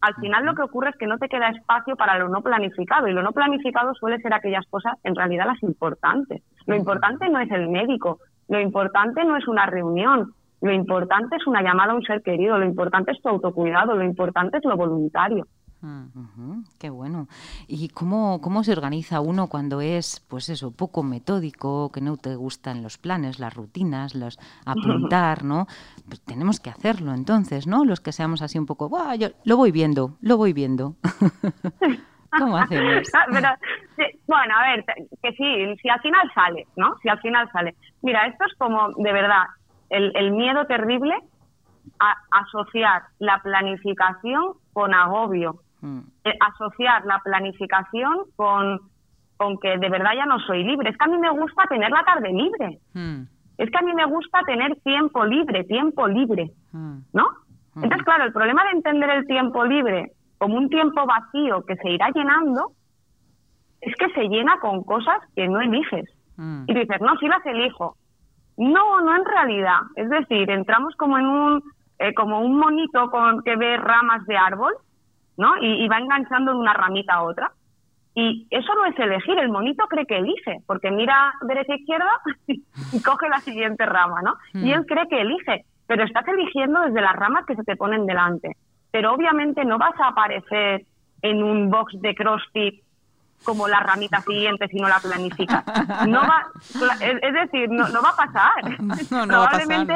Al 0.00 0.14
final 0.16 0.44
lo 0.44 0.54
que 0.54 0.62
ocurre 0.62 0.90
es 0.90 0.96
que 0.96 1.06
no 1.06 1.16
te 1.16 1.28
queda 1.28 1.48
espacio 1.48 1.96
para 1.96 2.18
lo 2.18 2.28
no 2.28 2.42
planificado 2.42 3.08
y 3.08 3.12
lo 3.12 3.22
no 3.22 3.32
planificado 3.32 3.94
suele 3.94 4.18
ser 4.18 4.34
aquellas 4.34 4.66
cosas 4.66 4.94
en 5.02 5.14
realidad 5.14 5.46
las 5.46 5.62
importantes. 5.62 6.42
Lo 6.66 6.74
importante 6.74 7.28
no 7.30 7.38
es 7.38 7.50
el 7.50 7.68
médico, 7.68 8.18
lo 8.48 8.60
importante 8.60 9.24
no 9.24 9.36
es 9.36 9.46
una 9.48 9.66
reunión, 9.66 10.34
lo 10.60 10.72
importante 10.72 11.36
es 11.36 11.46
una 11.46 11.62
llamada 11.62 11.92
a 11.92 11.96
un 11.96 12.02
ser 12.02 12.22
querido, 12.22 12.58
lo 12.58 12.64
importante 12.64 13.12
es 13.12 13.20
tu 13.20 13.28
autocuidado, 13.28 13.94
lo 13.94 14.04
importante 14.04 14.58
es 14.58 14.64
lo 14.64 14.76
voluntario. 14.76 15.46
qué 16.78 16.88
bueno. 16.88 17.28
¿Y 17.68 17.88
cómo, 17.88 18.40
cómo 18.40 18.64
se 18.64 18.72
organiza 18.72 19.20
uno 19.20 19.48
cuando 19.48 19.82
es, 19.82 20.24
pues 20.28 20.48
eso, 20.48 20.70
poco 20.70 21.02
metódico, 21.02 21.90
que 21.92 22.00
no 22.00 22.16
te 22.16 22.34
gustan 22.36 22.82
los 22.82 22.96
planes, 22.96 23.38
las 23.38 23.52
rutinas, 23.52 24.14
los 24.14 24.38
apuntar, 24.64 25.44
¿no? 25.44 25.66
Pues 26.06 26.22
tenemos 26.22 26.60
que 26.60 26.70
hacerlo 26.70 27.12
entonces, 27.12 27.66
¿no? 27.66 27.84
Los 27.84 28.00
que 28.00 28.12
seamos 28.12 28.40
así 28.40 28.58
un 28.58 28.64
poco, 28.64 28.90
yo 29.16 29.28
lo 29.44 29.58
voy 29.58 29.70
viendo, 29.70 30.16
lo 30.22 30.38
voy 30.38 30.54
viendo. 30.54 30.96
¿Cómo 32.38 32.56
hacemos? 32.56 33.10
bueno, 34.26 34.54
a 34.56 34.70
ver, 34.70 34.84
que 35.22 35.32
sí, 35.32 35.76
si 35.80 35.88
al 35.88 36.00
final 36.00 36.30
sale, 36.34 36.66
¿no? 36.76 36.96
Si 37.02 37.08
al 37.08 37.20
final 37.20 37.50
sale. 37.52 37.74
Mira, 38.02 38.26
esto 38.26 38.44
es 38.46 38.54
como, 38.58 38.90
de 38.96 39.12
verdad, 39.12 39.44
el, 39.90 40.12
el 40.16 40.32
miedo 40.32 40.66
terrible 40.66 41.14
a 42.00 42.14
asociar 42.30 43.02
la 43.18 43.38
planificación 43.42 44.54
con 44.72 44.94
agobio, 44.94 45.60
mm. 45.80 46.00
eh, 46.24 46.34
asociar 46.40 47.04
la 47.04 47.20
planificación 47.20 48.24
con, 48.36 48.80
con 49.36 49.58
que 49.58 49.78
de 49.78 49.88
verdad 49.88 50.12
ya 50.16 50.26
no 50.26 50.38
soy 50.40 50.64
libre. 50.64 50.90
Es 50.90 50.96
que 50.96 51.04
a 51.04 51.08
mí 51.08 51.18
me 51.18 51.30
gusta 51.30 51.64
tener 51.68 51.90
la 51.90 52.04
tarde 52.04 52.32
libre. 52.32 52.78
Mm. 52.94 53.22
Es 53.56 53.70
que 53.70 53.78
a 53.78 53.82
mí 53.82 53.94
me 53.94 54.06
gusta 54.06 54.40
tener 54.46 54.76
tiempo 54.80 55.24
libre, 55.24 55.64
tiempo 55.64 56.08
libre, 56.08 56.50
mm. 56.72 56.98
¿no? 57.12 57.28
Entonces, 57.76 58.04
claro, 58.04 58.24
el 58.24 58.32
problema 58.32 58.62
de 58.64 58.70
entender 58.70 59.10
el 59.10 59.26
tiempo 59.26 59.64
libre 59.64 60.12
como 60.44 60.58
un 60.58 60.68
tiempo 60.68 61.06
vacío 61.06 61.64
que 61.64 61.74
se 61.76 61.88
irá 61.88 62.10
llenando 62.14 62.72
es 63.80 63.94
que 63.96 64.10
se 64.10 64.28
llena 64.28 64.58
con 64.60 64.84
cosas 64.84 65.16
que 65.34 65.48
no 65.48 65.58
eliges. 65.58 66.04
Y 66.66 66.74
dices, 66.74 67.00
no, 67.00 67.16
sí 67.16 67.26
las 67.28 67.46
elijo. 67.46 67.96
No, 68.58 69.00
no 69.00 69.16
en 69.16 69.24
realidad. 69.24 69.78
Es 69.96 70.10
decir, 70.10 70.50
entramos 70.50 70.94
como 70.96 71.16
en 71.16 71.24
un 71.24 71.62
eh, 71.98 72.12
como 72.12 72.40
un 72.40 72.58
monito 72.58 73.10
con 73.10 73.42
que 73.42 73.56
ve 73.56 73.78
ramas 73.78 74.26
de 74.26 74.36
árbol, 74.36 74.74
¿no? 75.38 75.54
Y, 75.62 75.88
va 75.88 75.96
enganchando 75.98 76.52
de 76.52 76.58
una 76.58 76.74
ramita 76.74 77.14
a 77.14 77.22
otra. 77.22 77.52
Y 78.14 78.46
eso 78.50 78.74
no 78.74 78.84
es 78.84 78.98
elegir, 78.98 79.38
el 79.38 79.48
monito 79.48 79.86
cree 79.86 80.04
que 80.04 80.18
elige, 80.18 80.58
porque 80.66 80.90
mira 80.90 81.32
derecha 81.48 81.72
e 81.72 81.78
izquierda 81.78 82.20
y 82.46 83.02
coge 83.02 83.30
la 83.30 83.40
siguiente 83.40 83.86
rama, 83.86 84.20
¿no? 84.20 84.34
Y 84.52 84.72
él 84.72 84.82
mm. 84.82 84.84
cree 84.84 85.08
que 85.08 85.22
elige, 85.22 85.64
pero 85.86 86.04
estás 86.04 86.28
eligiendo 86.28 86.82
desde 86.82 87.00
las 87.00 87.16
ramas 87.16 87.46
que 87.46 87.56
se 87.56 87.64
te 87.64 87.76
ponen 87.76 88.04
delante. 88.04 88.58
Pero 88.94 89.12
obviamente 89.12 89.64
no 89.64 89.76
vas 89.76 89.98
a 89.98 90.06
aparecer 90.06 90.86
en 91.20 91.42
un 91.42 91.68
box 91.68 92.00
de 92.00 92.14
CrossFit 92.14 92.80
como 93.42 93.66
la 93.66 93.80
ramita 93.80 94.20
siguiente 94.20 94.68
si 94.68 94.76
no 94.76 94.86
la 94.86 95.00
planificas. 95.00 95.64
No 96.06 96.20
va, 96.20 96.46
es 97.00 97.34
decir, 97.34 97.68
no, 97.70 97.86
va 98.00 98.10
a 98.10 98.16
pasar. 98.16 99.26
Probablemente 99.26 99.94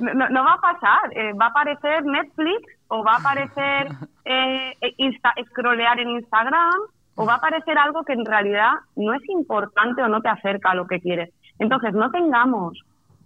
no, 0.00 0.44
va 0.44 0.54
a 0.54 0.60
pasar. 0.62 1.14
Eh, 1.14 1.34
va 1.34 1.44
a 1.44 1.48
aparecer 1.50 2.06
Netflix 2.06 2.62
o 2.88 3.04
va 3.04 3.16
a 3.16 3.18
aparecer 3.18 3.88
eh, 4.24 4.72
Insta, 4.96 5.34
scrollear 5.50 6.00
en 6.00 6.08
Instagram 6.08 6.80
o 7.16 7.26
va 7.26 7.34
a 7.34 7.36
aparecer 7.36 7.76
algo 7.76 8.02
que 8.02 8.14
en 8.14 8.24
realidad 8.24 8.72
no 8.96 9.12
es 9.12 9.28
importante 9.28 10.02
o 10.02 10.08
no 10.08 10.22
te 10.22 10.30
acerca 10.30 10.70
a 10.70 10.74
lo 10.74 10.86
que 10.86 11.00
quieres. 11.00 11.34
Entonces, 11.58 11.92
no 11.92 12.10
tengamos, 12.10 12.80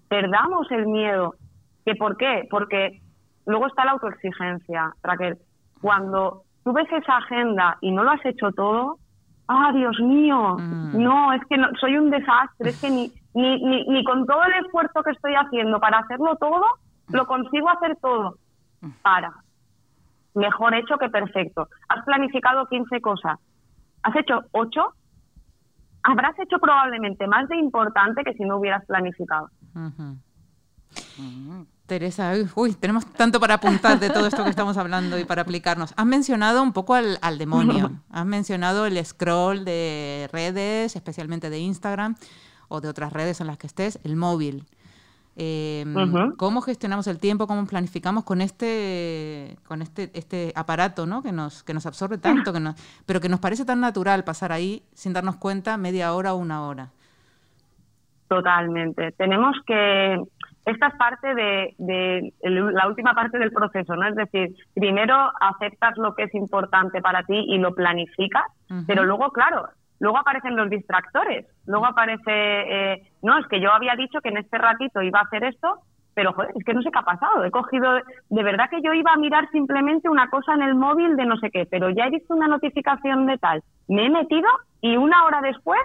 perdamos 0.08 0.68
el 0.72 0.88
miedo. 0.88 1.36
¿Que 1.84 1.94
¿Por 1.94 2.16
qué? 2.16 2.48
Porque 2.50 3.00
luego 3.46 3.66
está 3.66 3.84
la 3.84 3.92
autoexigencia, 3.92 4.92
Raquel. 5.02 5.38
Cuando 5.80 6.42
tú 6.64 6.72
ves 6.72 6.90
esa 6.92 7.18
agenda 7.18 7.78
y 7.80 7.92
no 7.92 8.02
lo 8.02 8.10
has 8.10 8.24
hecho 8.24 8.52
todo, 8.52 8.98
ah, 9.48 9.70
Dios 9.72 9.98
mío, 10.00 10.56
mm. 10.58 11.02
no, 11.02 11.32
es 11.32 11.42
que 11.48 11.56
no, 11.56 11.68
soy 11.80 11.96
un 11.96 12.10
desastre, 12.10 12.70
es 12.70 12.80
que 12.80 12.90
ni, 12.90 13.12
ni, 13.34 13.62
ni, 13.62 13.86
ni, 13.86 14.04
con 14.04 14.26
todo 14.26 14.42
el 14.44 14.64
esfuerzo 14.64 15.02
que 15.02 15.12
estoy 15.12 15.34
haciendo 15.34 15.80
para 15.80 15.98
hacerlo 15.98 16.36
todo, 16.36 16.64
lo 17.08 17.26
consigo 17.26 17.68
hacer 17.70 17.96
todo. 18.00 18.36
Para. 19.02 19.32
Mejor 20.34 20.74
hecho 20.74 20.98
que 20.98 21.08
perfecto. 21.08 21.68
Has 21.88 22.04
planificado 22.04 22.66
15 22.66 23.00
cosas. 23.00 23.38
¿Has 24.02 24.14
hecho 24.16 24.42
8? 24.52 24.94
Habrás 26.02 26.38
hecho 26.38 26.58
probablemente 26.58 27.26
más 27.26 27.48
de 27.48 27.56
importante 27.56 28.22
que 28.22 28.34
si 28.34 28.44
no 28.44 28.58
hubieras 28.58 28.84
planificado. 28.86 29.48
Teresa, 31.86 32.32
uy, 32.56 32.74
tenemos 32.74 33.06
tanto 33.06 33.38
para 33.38 33.54
apuntar 33.54 34.00
de 34.00 34.10
todo 34.10 34.26
esto 34.26 34.42
que 34.42 34.50
estamos 34.50 34.76
hablando 34.76 35.18
y 35.18 35.24
para 35.24 35.42
aplicarnos. 35.42 35.94
Has 35.96 36.06
mencionado 36.06 36.62
un 36.62 36.72
poco 36.72 36.94
al, 36.94 37.38
demonio, 37.38 37.92
has 38.10 38.26
mencionado 38.26 38.86
el 38.86 39.04
scroll 39.04 39.64
de 39.64 40.28
redes, 40.32 40.96
especialmente 40.96 41.48
de 41.48 41.60
Instagram 41.60 42.16
o 42.68 42.80
de 42.80 42.88
otras 42.88 43.12
redes 43.12 43.40
en 43.40 43.46
las 43.46 43.56
que 43.56 43.68
estés, 43.68 44.00
el 44.02 44.16
móvil. 44.16 44.64
Em, 45.36 46.34
¿Cómo 46.36 46.60
gestionamos 46.62 47.06
el 47.06 47.18
tiempo? 47.18 47.46
¿Cómo 47.46 47.66
planificamos 47.66 48.24
con 48.24 48.40
este, 48.40 49.56
con 49.68 49.82
este, 49.82 50.10
este 50.14 50.52
aparato 50.56 51.06
¿no? 51.06 51.22
que, 51.22 51.30
nos, 51.30 51.62
que 51.62 51.74
nos 51.74 51.86
absorbe 51.86 52.18
tanto, 52.18 52.52
que 52.52 52.60
nos, 52.60 52.74
pero 53.04 53.20
que 53.20 53.28
nos 53.28 53.38
parece 53.38 53.64
tan 53.64 53.80
natural 53.80 54.24
pasar 54.24 54.50
ahí 54.50 54.82
sin 54.94 55.12
darnos 55.12 55.36
cuenta 55.36 55.76
media 55.76 56.14
hora 56.14 56.32
o 56.34 56.38
una 56.38 56.66
hora? 56.66 56.90
Totalmente. 58.28 59.12
Tenemos 59.12 59.56
que 59.66 60.18
esta 60.66 60.88
es 60.88 60.94
parte 60.96 61.34
de, 61.34 62.32
la 62.42 62.88
última 62.88 63.14
parte 63.14 63.38
del 63.38 63.52
proceso, 63.52 63.94
¿no? 63.94 64.08
Es 64.08 64.16
decir, 64.16 64.54
primero 64.74 65.14
aceptas 65.40 65.96
lo 65.96 66.14
que 66.14 66.24
es 66.24 66.34
importante 66.34 67.00
para 67.00 67.22
ti 67.22 67.36
y 67.36 67.58
lo 67.58 67.72
planificas, 67.72 68.44
pero 68.84 69.04
luego, 69.04 69.30
claro, 69.30 69.68
luego 70.00 70.18
aparecen 70.18 70.56
los 70.56 70.68
distractores, 70.68 71.46
luego 71.66 71.86
aparece, 71.86 72.22
eh, 72.26 73.02
no, 73.22 73.38
es 73.38 73.46
que 73.46 73.60
yo 73.60 73.72
había 73.72 73.94
dicho 73.94 74.20
que 74.20 74.30
en 74.30 74.38
este 74.38 74.58
ratito 74.58 75.02
iba 75.02 75.20
a 75.20 75.22
hacer 75.22 75.44
esto, 75.44 75.82
pero 76.14 76.32
joder, 76.32 76.50
es 76.56 76.64
que 76.64 76.74
no 76.74 76.82
sé 76.82 76.90
qué 76.90 76.98
ha 76.98 77.02
pasado, 77.02 77.44
he 77.44 77.50
cogido, 77.52 78.00
de 78.30 78.42
verdad 78.42 78.68
que 78.68 78.82
yo 78.82 78.92
iba 78.92 79.12
a 79.12 79.18
mirar 79.18 79.48
simplemente 79.50 80.08
una 80.08 80.28
cosa 80.30 80.54
en 80.54 80.62
el 80.62 80.74
móvil 80.74 81.14
de 81.14 81.26
no 81.26 81.36
sé 81.36 81.50
qué, 81.50 81.66
pero 81.70 81.90
ya 81.90 82.06
he 82.06 82.10
visto 82.10 82.34
una 82.34 82.48
notificación 82.48 83.26
de 83.26 83.38
tal, 83.38 83.62
me 83.86 84.06
he 84.06 84.10
metido 84.10 84.48
y 84.80 84.96
una 84.96 85.24
hora 85.24 85.40
después, 85.42 85.80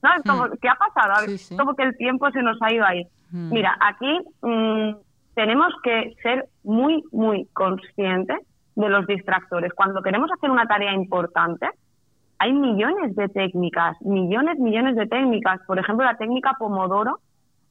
¿sabes? 0.00 0.22
Como, 0.24 0.48
¿Qué 0.60 0.68
ha 0.68 0.74
pasado? 0.76 1.26
Como 1.56 1.74
que 1.74 1.82
el 1.82 1.96
tiempo 1.96 2.30
se 2.30 2.42
nos 2.42 2.60
ha 2.62 2.72
ido 2.72 2.84
ahí. 2.84 3.06
Mm. 3.30 3.52
Mira, 3.52 3.76
aquí 3.80 4.18
mm, 4.42 4.96
tenemos 5.34 5.72
que 5.82 6.14
ser 6.22 6.46
muy, 6.64 7.02
muy 7.12 7.46
conscientes 7.52 8.38
de 8.74 8.88
los 8.88 9.06
distractores. 9.06 9.72
Cuando 9.74 10.02
queremos 10.02 10.30
hacer 10.32 10.50
una 10.50 10.66
tarea 10.66 10.92
importante, 10.92 11.68
hay 12.38 12.52
millones 12.52 13.16
de 13.16 13.28
técnicas, 13.28 14.00
millones, 14.02 14.58
millones 14.58 14.96
de 14.96 15.06
técnicas. 15.06 15.60
Por 15.66 15.78
ejemplo, 15.78 16.04
la 16.04 16.16
técnica 16.16 16.54
Pomodoro, 16.58 17.20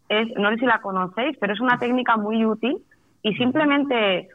es, 0.10 0.28
no 0.38 0.50
sé 0.50 0.58
si 0.58 0.66
la 0.66 0.82
conocéis, 0.82 1.38
pero 1.40 1.54
es 1.54 1.60
una 1.60 1.78
técnica 1.78 2.18
muy 2.18 2.46
útil 2.46 2.78
y 3.24 3.34
simplemente 3.36 4.30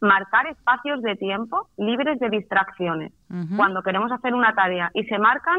marcar 0.00 0.46
espacios 0.46 1.02
de 1.02 1.16
tiempo 1.16 1.68
libres 1.76 2.20
de 2.20 2.30
distracciones 2.30 3.12
cuando 3.56 3.82
queremos 3.82 4.12
hacer 4.12 4.32
una 4.32 4.54
tarea 4.54 4.90
y 4.94 5.04
se 5.04 5.18
marcan 5.18 5.58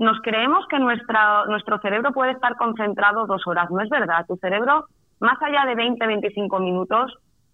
nos 0.00 0.18
creemos 0.22 0.66
que 0.68 0.78
nuestra, 0.78 1.44
nuestro 1.44 1.78
cerebro 1.80 2.10
puede 2.12 2.32
estar 2.32 2.56
concentrado 2.56 3.26
dos 3.26 3.46
horas. 3.46 3.70
No 3.70 3.82
es 3.82 3.90
verdad. 3.90 4.24
Tu 4.26 4.34
cerebro, 4.36 4.86
más 5.20 5.40
allá 5.42 5.66
de 5.66 5.74
20, 5.74 6.04
25 6.06 6.58
minutos 6.58 7.12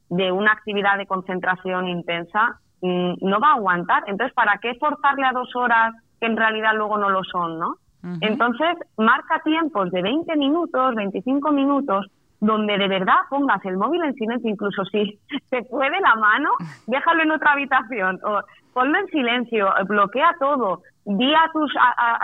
de 0.09 0.31
una 0.31 0.53
actividad 0.53 0.97
de 0.97 1.07
concentración 1.07 1.89
intensa, 1.89 2.61
mm, 2.83 3.15
no 3.21 3.41
va 3.41 3.49
a 3.49 3.55
aguantar. 3.55 4.05
Entonces, 4.07 4.33
¿para 4.33 4.59
qué 4.59 4.77
forzarle 4.77 5.27
a 5.27 5.33
dos 5.33 5.55
horas 5.57 5.93
que 6.21 6.27
en 6.27 6.37
realidad 6.37 6.71
luego 6.77 6.97
no 6.99 7.11
lo 7.11 7.25
son, 7.25 7.59
no? 7.59 7.77
Entonces, 8.21 8.77
marca 8.97 9.41
tiempos 9.43 9.91
de 9.91 10.01
20 10.01 10.37
minutos, 10.37 10.95
25 10.95 11.51
minutos, 11.51 12.07
donde 12.39 12.79
de 12.79 12.87
verdad 12.87 13.17
pongas 13.29 13.65
el 13.65 13.77
móvil 13.77 14.05
en 14.05 14.15
silencio, 14.15 14.49
incluso 14.49 14.85
si 14.85 15.19
te 15.51 15.65
puede 15.65 16.01
la 16.01 16.15
mano, 16.15 16.51
déjalo 16.87 17.25
en 17.25 17.33
otra 17.33 17.55
habitación 17.55 18.21
o 18.23 18.43
ponlo 18.73 18.97
en 19.01 19.09
silencio, 19.09 19.69
bloquea 19.89 20.37
todo, 20.39 20.83
di 21.07 21.33
a 21.35 21.51
tus, 21.53 21.73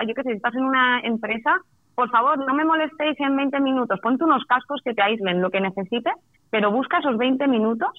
yo 0.06 0.14
qué 0.14 0.22
sé, 0.22 0.30
si 0.30 0.36
estás 0.36 0.54
en 0.54 0.64
una 0.64 1.00
empresa, 1.00 1.56
por 1.94 2.10
favor, 2.10 2.38
no 2.38 2.52
me 2.52 2.64
molestéis 2.64 3.18
en 3.20 3.36
20 3.36 3.60
minutos, 3.60 4.00
ponte 4.00 4.24
unos 4.24 4.44
cascos 4.44 4.80
que 4.84 4.92
te 4.92 5.02
aíslen 5.02 5.40
lo 5.40 5.50
que 5.50 5.60
necesites, 5.60 6.14
pero 6.50 6.72
busca 6.72 6.98
esos 6.98 7.16
20 7.16 7.46
minutos 7.46 7.90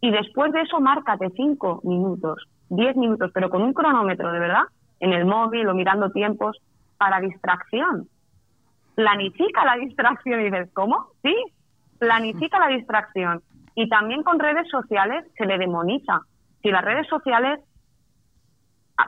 y 0.00 0.10
después 0.10 0.52
de 0.52 0.62
eso 0.62 0.80
márcate 0.80 1.30
5 1.30 1.82
minutos, 1.84 2.48
10 2.70 2.96
minutos, 2.96 3.30
pero 3.32 3.50
con 3.50 3.62
un 3.62 3.72
cronómetro, 3.72 4.32
de 4.32 4.40
verdad, 4.40 4.64
en 4.98 5.12
el 5.12 5.26
móvil 5.26 5.68
o 5.68 5.74
mirando 5.74 6.10
tiempos 6.10 6.58
para 6.98 7.20
distracción. 7.20 8.08
Planifica 8.94 9.64
la 9.64 9.76
distracción 9.76 10.40
y 10.40 10.44
dices, 10.44 10.70
¿cómo? 10.72 11.08
Sí, 11.22 11.34
planifica 11.98 12.58
la 12.58 12.68
distracción. 12.68 13.42
Y 13.74 13.88
también 13.88 14.22
con 14.22 14.40
redes 14.40 14.68
sociales 14.70 15.24
se 15.36 15.46
le 15.46 15.58
demoniza. 15.58 16.20
Si 16.62 16.70
las 16.70 16.84
redes 16.84 17.06
sociales 17.08 17.60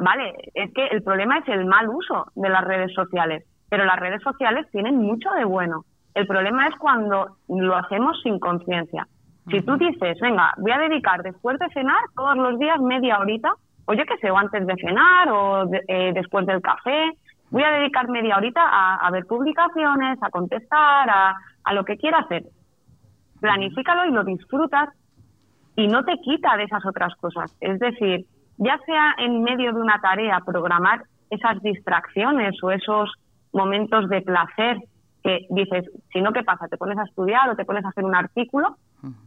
vale, 0.00 0.34
es 0.54 0.72
que 0.72 0.86
el 0.86 1.02
problema 1.02 1.38
es 1.38 1.48
el 1.48 1.64
mal 1.66 1.88
uso 1.88 2.26
de 2.34 2.48
las 2.48 2.64
redes 2.64 2.92
sociales, 2.94 3.44
pero 3.68 3.84
las 3.84 3.98
redes 3.98 4.22
sociales 4.22 4.66
tienen 4.70 4.96
mucho 4.96 5.30
de 5.32 5.44
bueno. 5.44 5.84
El 6.14 6.26
problema 6.26 6.66
es 6.66 6.74
cuando 6.76 7.36
lo 7.48 7.76
hacemos 7.76 8.20
sin 8.22 8.38
conciencia. 8.38 9.06
Si 9.50 9.62
tú 9.62 9.76
dices, 9.76 10.18
venga, 10.20 10.52
voy 10.58 10.72
a 10.72 10.78
dedicar 10.78 11.22
después 11.22 11.58
de 11.58 11.68
cenar 11.70 12.00
todos 12.14 12.36
los 12.36 12.58
días 12.58 12.78
media 12.80 13.18
horita, 13.18 13.52
o 13.86 13.94
yo 13.94 14.04
qué 14.04 14.18
sé, 14.18 14.30
o 14.30 14.36
antes 14.36 14.66
de 14.66 14.74
cenar, 14.76 15.28
o 15.30 15.70
eh, 15.88 16.12
después 16.12 16.44
del 16.44 16.60
café, 16.60 17.12
voy 17.50 17.62
a 17.62 17.70
dedicar 17.70 18.08
media 18.08 18.36
horita 18.36 18.60
a, 18.62 19.10
ver 19.10 19.24
publicaciones, 19.24 20.18
a 20.22 20.28
contestar, 20.30 21.08
a, 21.08 21.34
a 21.64 21.74
lo 21.74 21.84
que 21.84 21.96
quiera 21.96 22.18
hacer. 22.18 22.44
Planifícalo 23.40 24.04
y 24.06 24.12
lo 24.12 24.24
disfrutas 24.24 24.90
y 25.76 25.86
no 25.86 26.04
te 26.04 26.18
quita 26.18 26.56
de 26.56 26.64
esas 26.64 26.84
otras 26.84 27.14
cosas. 27.16 27.56
Es 27.60 27.78
decir, 27.78 28.26
ya 28.58 28.78
sea 28.84 29.14
en 29.18 29.42
medio 29.42 29.72
de 29.72 29.80
una 29.80 30.00
tarea, 30.00 30.40
programar 30.44 31.02
esas 31.30 31.60
distracciones 31.62 32.62
o 32.62 32.70
esos 32.70 33.12
momentos 33.52 34.08
de 34.08 34.22
placer 34.22 34.78
que 35.22 35.46
dices, 35.50 35.84
si 36.12 36.20
no, 36.20 36.32
¿qué 36.32 36.42
pasa? 36.42 36.68
Te 36.68 36.76
pones 36.76 36.98
a 36.98 37.04
estudiar 37.04 37.48
o 37.50 37.56
te 37.56 37.64
pones 37.64 37.84
a 37.84 37.88
hacer 37.88 38.04
un 38.04 38.14
artículo 38.14 38.76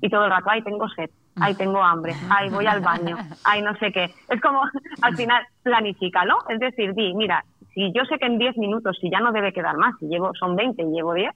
y 0.01 0.09
todo 0.09 0.25
el 0.25 0.31
rato, 0.31 0.49
ay, 0.49 0.61
tengo 0.63 0.87
sed, 0.89 1.09
ay, 1.35 1.55
tengo 1.55 1.81
hambre, 1.81 2.13
ay, 2.29 2.49
voy 2.49 2.65
al 2.65 2.81
baño, 2.81 3.17
ay, 3.43 3.61
no 3.61 3.73
sé 3.75 3.91
qué. 3.91 4.13
Es 4.29 4.41
como, 4.41 4.61
al 5.01 5.15
final, 5.15 5.43
planifícalo. 5.63 6.37
Es 6.49 6.59
decir, 6.59 6.93
di, 6.93 7.13
mira, 7.13 7.43
si 7.73 7.91
yo 7.93 8.03
sé 8.05 8.17
que 8.17 8.25
en 8.25 8.37
10 8.37 8.57
minutos, 8.57 8.97
si 8.99 9.09
ya 9.09 9.19
no 9.19 9.31
debe 9.31 9.53
quedar 9.53 9.77
más, 9.77 9.95
si 9.99 10.07
llevo, 10.07 10.31
son 10.35 10.55
20 10.55 10.81
y 10.81 10.91
llevo 10.91 11.13
10, 11.13 11.31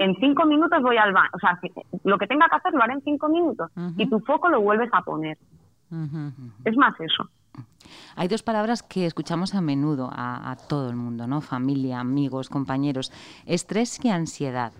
en 0.00 0.16
5 0.16 0.46
minutos 0.46 0.82
voy 0.82 0.96
al 0.96 1.12
baño. 1.12 1.30
O 1.32 1.38
sea, 1.38 1.58
lo 2.02 2.18
que 2.18 2.26
tenga 2.26 2.48
que 2.48 2.56
hacer 2.56 2.72
lo 2.72 2.82
haré 2.82 2.94
en 2.94 3.02
5 3.02 3.28
minutos 3.28 3.70
y 3.96 4.08
tu 4.08 4.18
foco 4.20 4.48
lo 4.48 4.60
vuelves 4.60 4.90
a 4.92 5.02
poner. 5.02 5.38
Es 6.64 6.76
más 6.76 6.94
eso. 7.00 7.28
Hay 8.16 8.28
dos 8.28 8.42
palabras 8.42 8.82
que 8.82 9.06
escuchamos 9.06 9.54
a 9.54 9.60
menudo 9.60 10.08
a, 10.12 10.56
todo 10.68 10.88
el 10.88 10.96
mundo, 10.96 11.26
¿no? 11.26 11.40
Familia, 11.40 12.00
amigos, 12.00 12.48
compañeros. 12.48 13.12
Estrés 13.46 14.02
y 14.04 14.08
ansiedad. 14.08 14.72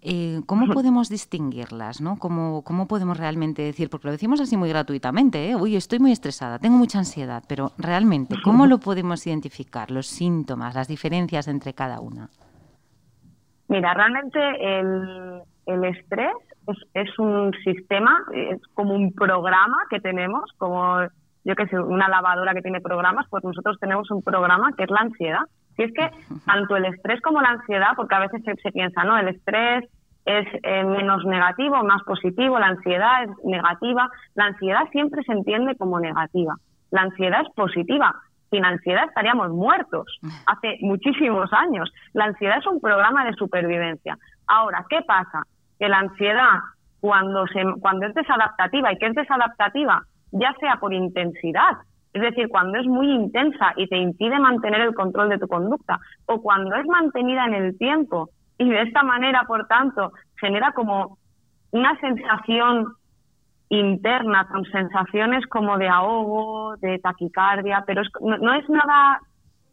Eh, 0.00 0.40
¿Cómo 0.46 0.66
podemos 0.72 1.08
distinguirlas? 1.08 2.00
¿no? 2.00 2.16
¿Cómo, 2.18 2.62
¿Cómo, 2.62 2.86
podemos 2.86 3.16
realmente 3.16 3.62
decir? 3.62 3.88
Porque 3.88 4.08
lo 4.08 4.12
decimos 4.12 4.40
así 4.40 4.56
muy 4.56 4.68
gratuitamente, 4.68 5.50
¿eh? 5.50 5.56
Uy, 5.56 5.76
estoy 5.76 5.98
muy 5.98 6.12
estresada, 6.12 6.58
tengo 6.58 6.76
mucha 6.76 6.98
ansiedad, 6.98 7.42
pero 7.48 7.72
realmente, 7.78 8.36
¿cómo 8.44 8.66
lo 8.66 8.78
podemos 8.78 9.26
identificar? 9.26 9.90
Los 9.90 10.06
síntomas, 10.06 10.74
las 10.74 10.88
diferencias 10.88 11.48
entre 11.48 11.72
cada 11.72 12.00
una. 12.00 12.28
Mira, 13.68 13.94
realmente 13.94 14.38
el, 14.78 15.42
el 15.66 15.84
estrés 15.84 16.34
es, 16.68 16.78
es, 16.94 17.18
un 17.18 17.52
sistema, 17.64 18.24
es 18.32 18.60
como 18.74 18.94
un 18.94 19.12
programa 19.12 19.76
que 19.90 20.00
tenemos, 20.00 20.50
como 20.58 21.00
yo 21.44 21.54
que 21.54 21.66
sé, 21.66 21.78
una 21.78 22.08
lavadora 22.08 22.54
que 22.54 22.62
tiene 22.62 22.80
programas, 22.80 23.26
pues 23.28 23.44
nosotros 23.44 23.78
tenemos 23.78 24.10
un 24.10 24.22
programa 24.22 24.72
que 24.76 24.84
es 24.84 24.90
la 24.90 25.00
ansiedad. 25.00 25.42
Si 25.76 25.82
es 25.82 25.92
que 25.92 26.10
tanto 26.46 26.76
el 26.76 26.86
estrés 26.86 27.20
como 27.20 27.42
la 27.42 27.50
ansiedad, 27.50 27.90
porque 27.96 28.14
a 28.14 28.20
veces 28.20 28.42
se, 28.44 28.72
piensa, 28.72 29.04
¿no? 29.04 29.18
El 29.18 29.28
estrés 29.28 29.84
es 30.24 30.46
eh, 30.62 30.84
menos 30.84 31.24
negativo, 31.24 31.82
más 31.84 32.02
positivo, 32.04 32.58
la 32.58 32.68
ansiedad 32.68 33.24
es 33.24 33.30
negativa. 33.44 34.08
La 34.34 34.46
ansiedad 34.46 34.88
siempre 34.92 35.22
se 35.24 35.32
entiende 35.32 35.76
como 35.76 36.00
negativa. 36.00 36.56
La 36.90 37.02
ansiedad 37.02 37.42
es 37.42 37.52
positiva. 37.54 38.14
Sin 38.50 38.64
ansiedad 38.64 39.06
estaríamos 39.08 39.50
muertos 39.50 40.06
hace 40.46 40.78
muchísimos 40.80 41.52
años. 41.52 41.92
La 42.12 42.26
ansiedad 42.26 42.58
es 42.58 42.66
un 42.66 42.80
programa 42.80 43.24
de 43.24 43.34
supervivencia. 43.34 44.16
Ahora, 44.46 44.86
¿qué 44.88 45.02
pasa? 45.02 45.42
Que 45.78 45.88
la 45.88 45.98
ansiedad, 45.98 46.60
cuando, 47.00 47.46
se, 47.48 47.62
cuando 47.80 48.06
es 48.06 48.14
desadaptativa, 48.14 48.92
¿y 48.92 48.98
qué 48.98 49.06
es 49.06 49.14
desadaptativa? 49.14 50.04
ya 50.34 50.52
sea 50.58 50.76
por 50.80 50.92
intensidad, 50.92 51.78
es 52.12 52.22
decir, 52.22 52.48
cuando 52.48 52.78
es 52.78 52.86
muy 52.86 53.10
intensa 53.10 53.72
y 53.76 53.86
te 53.86 53.96
impide 53.96 54.38
mantener 54.38 54.80
el 54.80 54.94
control 54.94 55.28
de 55.28 55.38
tu 55.38 55.48
conducta, 55.48 55.98
o 56.26 56.42
cuando 56.42 56.74
es 56.76 56.86
mantenida 56.86 57.46
en 57.46 57.54
el 57.54 57.78
tiempo 57.78 58.30
y 58.58 58.68
de 58.68 58.82
esta 58.82 59.02
manera, 59.02 59.44
por 59.46 59.66
tanto, 59.66 60.12
genera 60.40 60.72
como 60.72 61.18
una 61.70 61.98
sensación 62.00 62.94
interna, 63.68 64.46
con 64.48 64.64
sensaciones 64.66 65.46
como 65.46 65.78
de 65.78 65.88
ahogo, 65.88 66.76
de 66.76 66.98
taquicardia, 66.98 67.84
pero 67.86 68.02
no, 68.20 68.54
es 68.54 68.68
nada 68.68 69.20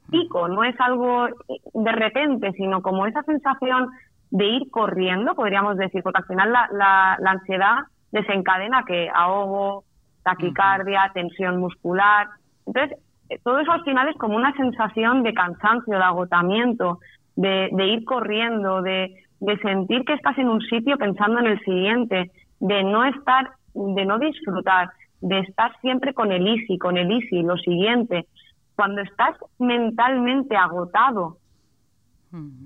pico, 0.10 0.48
no 0.48 0.64
es 0.64 0.80
algo 0.80 1.28
de 1.74 1.92
repente, 1.92 2.52
sino 2.54 2.82
como 2.82 3.06
esa 3.06 3.24
sensación 3.24 3.90
de 4.32 4.46
ir 4.46 4.72
corriendo, 4.72 5.36
podríamos 5.36 5.78
decir, 5.78 6.02
porque 6.04 6.20
al 6.20 6.26
final 6.26 6.52
la, 6.52 6.70
la, 6.72 7.18
la 7.20 7.32
ansiedad 7.32 7.76
desencadena 8.12 8.84
que 8.86 9.10
ahogo, 9.14 9.84
taquicardia, 10.24 11.12
tensión 11.14 11.60
muscular. 11.60 12.28
Entonces, 12.66 12.98
eh, 13.30 13.40
todo 13.44 13.60
eso 13.60 13.72
al 13.72 13.84
final 13.84 14.10
es 14.10 14.18
como 14.18 14.36
una 14.36 14.56
sensación 14.56 15.24
de 15.24 15.34
cansancio, 15.34 15.98
de 15.98 16.04
agotamiento, 16.04 17.00
de, 17.36 17.70
ir 17.88 18.04
corriendo, 18.04 18.82
de, 18.82 19.16
sentir 19.62 20.04
que 20.06 20.14
estás 20.14 20.38
en 20.38 20.50
un 20.50 20.62
sitio 20.62 20.98
pensando 20.98 21.40
en 21.40 21.48
el 21.48 21.60
siguiente, 21.62 22.32
de 22.60 22.84
no 22.84 23.06
estar, 23.06 23.52
de 23.74 24.06
no 24.06 24.20
disfrutar, 24.20 24.92
de 25.22 25.40
estar 25.40 25.72
siempre 25.82 26.14
con 26.14 26.32
el 26.32 26.48
easy, 26.48 26.78
con 26.78 26.98
el 26.98 27.12
easy, 27.12 27.42
lo 27.42 27.58
siguiente. 27.58 28.28
Cuando 28.76 29.02
estás 29.02 29.36
mentalmente 29.60 30.56
agotado 30.56 31.38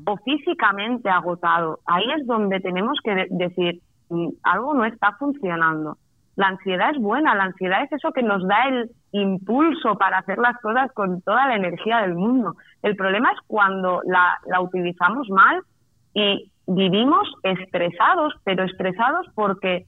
o 0.06 0.18
físicamente 0.18 1.10
agotado, 1.10 1.80
ahí 1.86 2.04
es 2.18 2.28
donde 2.28 2.60
tenemos 2.60 3.00
que 3.04 3.28
decir, 3.32 3.82
mm, 4.10 4.30
algo 4.44 4.74
no 4.74 4.86
está 4.86 5.14
funcionando. 5.14 5.98
La 6.36 6.48
ansiedad 6.48 6.92
es 6.92 7.02
buena, 7.02 7.34
la 7.34 7.46
ansiedad 7.46 7.84
es 7.84 7.92
eso 7.94 8.12
que 8.12 8.22
nos 8.22 8.46
da 8.46 8.68
el 8.68 8.92
impulso 9.12 9.98
para 9.98 10.18
hacer 10.18 10.38
las 10.38 10.60
cosas 10.62 10.92
con 10.92 11.22
toda 11.22 11.48
la 11.48 11.56
energía 11.56 12.02
del 12.02 12.16
mundo. 12.16 12.56
El 12.84 12.96
problema 12.96 13.32
es 13.32 13.40
cuando 13.48 14.02
la, 14.06 14.38
utilizamos 14.62 15.30
mal 15.30 15.62
y 16.14 16.52
vivimos 16.68 17.28
estresados, 17.44 18.34
pero 18.44 18.66
estresados 18.66 19.28
porque 19.34 19.86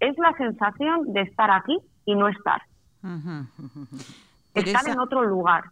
es 0.00 0.16
la 0.18 0.32
sensación 0.38 1.12
de 1.12 1.20
estar 1.22 1.50
aquí 1.50 1.78
y 2.06 2.14
no 2.14 2.28
estar. 2.28 2.62
Estar 4.54 4.88
en 4.88 4.98
otro 4.98 5.22
lugar. 5.22 5.64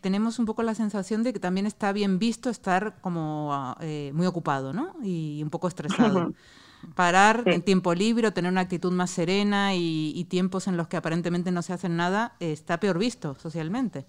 Tenemos 0.00 0.38
un 0.38 0.46
poco 0.46 0.62
la 0.62 0.74
sensación 0.74 1.22
de 1.22 1.32
que 1.32 1.40
también 1.40 1.66
está 1.66 1.92
bien 1.92 2.18
visto 2.18 2.50
estar 2.50 2.94
como 3.00 3.76
eh, 3.80 4.10
muy 4.14 4.26
ocupado, 4.26 4.72
¿no? 4.72 4.94
Y 5.02 5.40
un 5.42 5.50
poco 5.50 5.68
estresado. 5.68 6.32
Parar 6.94 7.42
en 7.44 7.62
tiempo 7.62 7.94
libre 7.94 8.26
o 8.26 8.32
tener 8.32 8.50
una 8.50 8.62
actitud 8.62 8.90
más 8.92 9.10
serena 9.10 9.74
y, 9.74 10.24
tiempos 10.30 10.66
en 10.66 10.78
los 10.78 10.88
que 10.88 10.96
aparentemente 10.96 11.50
no 11.50 11.60
se 11.60 11.74
hacen 11.74 11.96
nada 11.96 12.32
está 12.40 12.80
peor 12.80 12.98
visto 12.98 13.34
socialmente. 13.34 14.06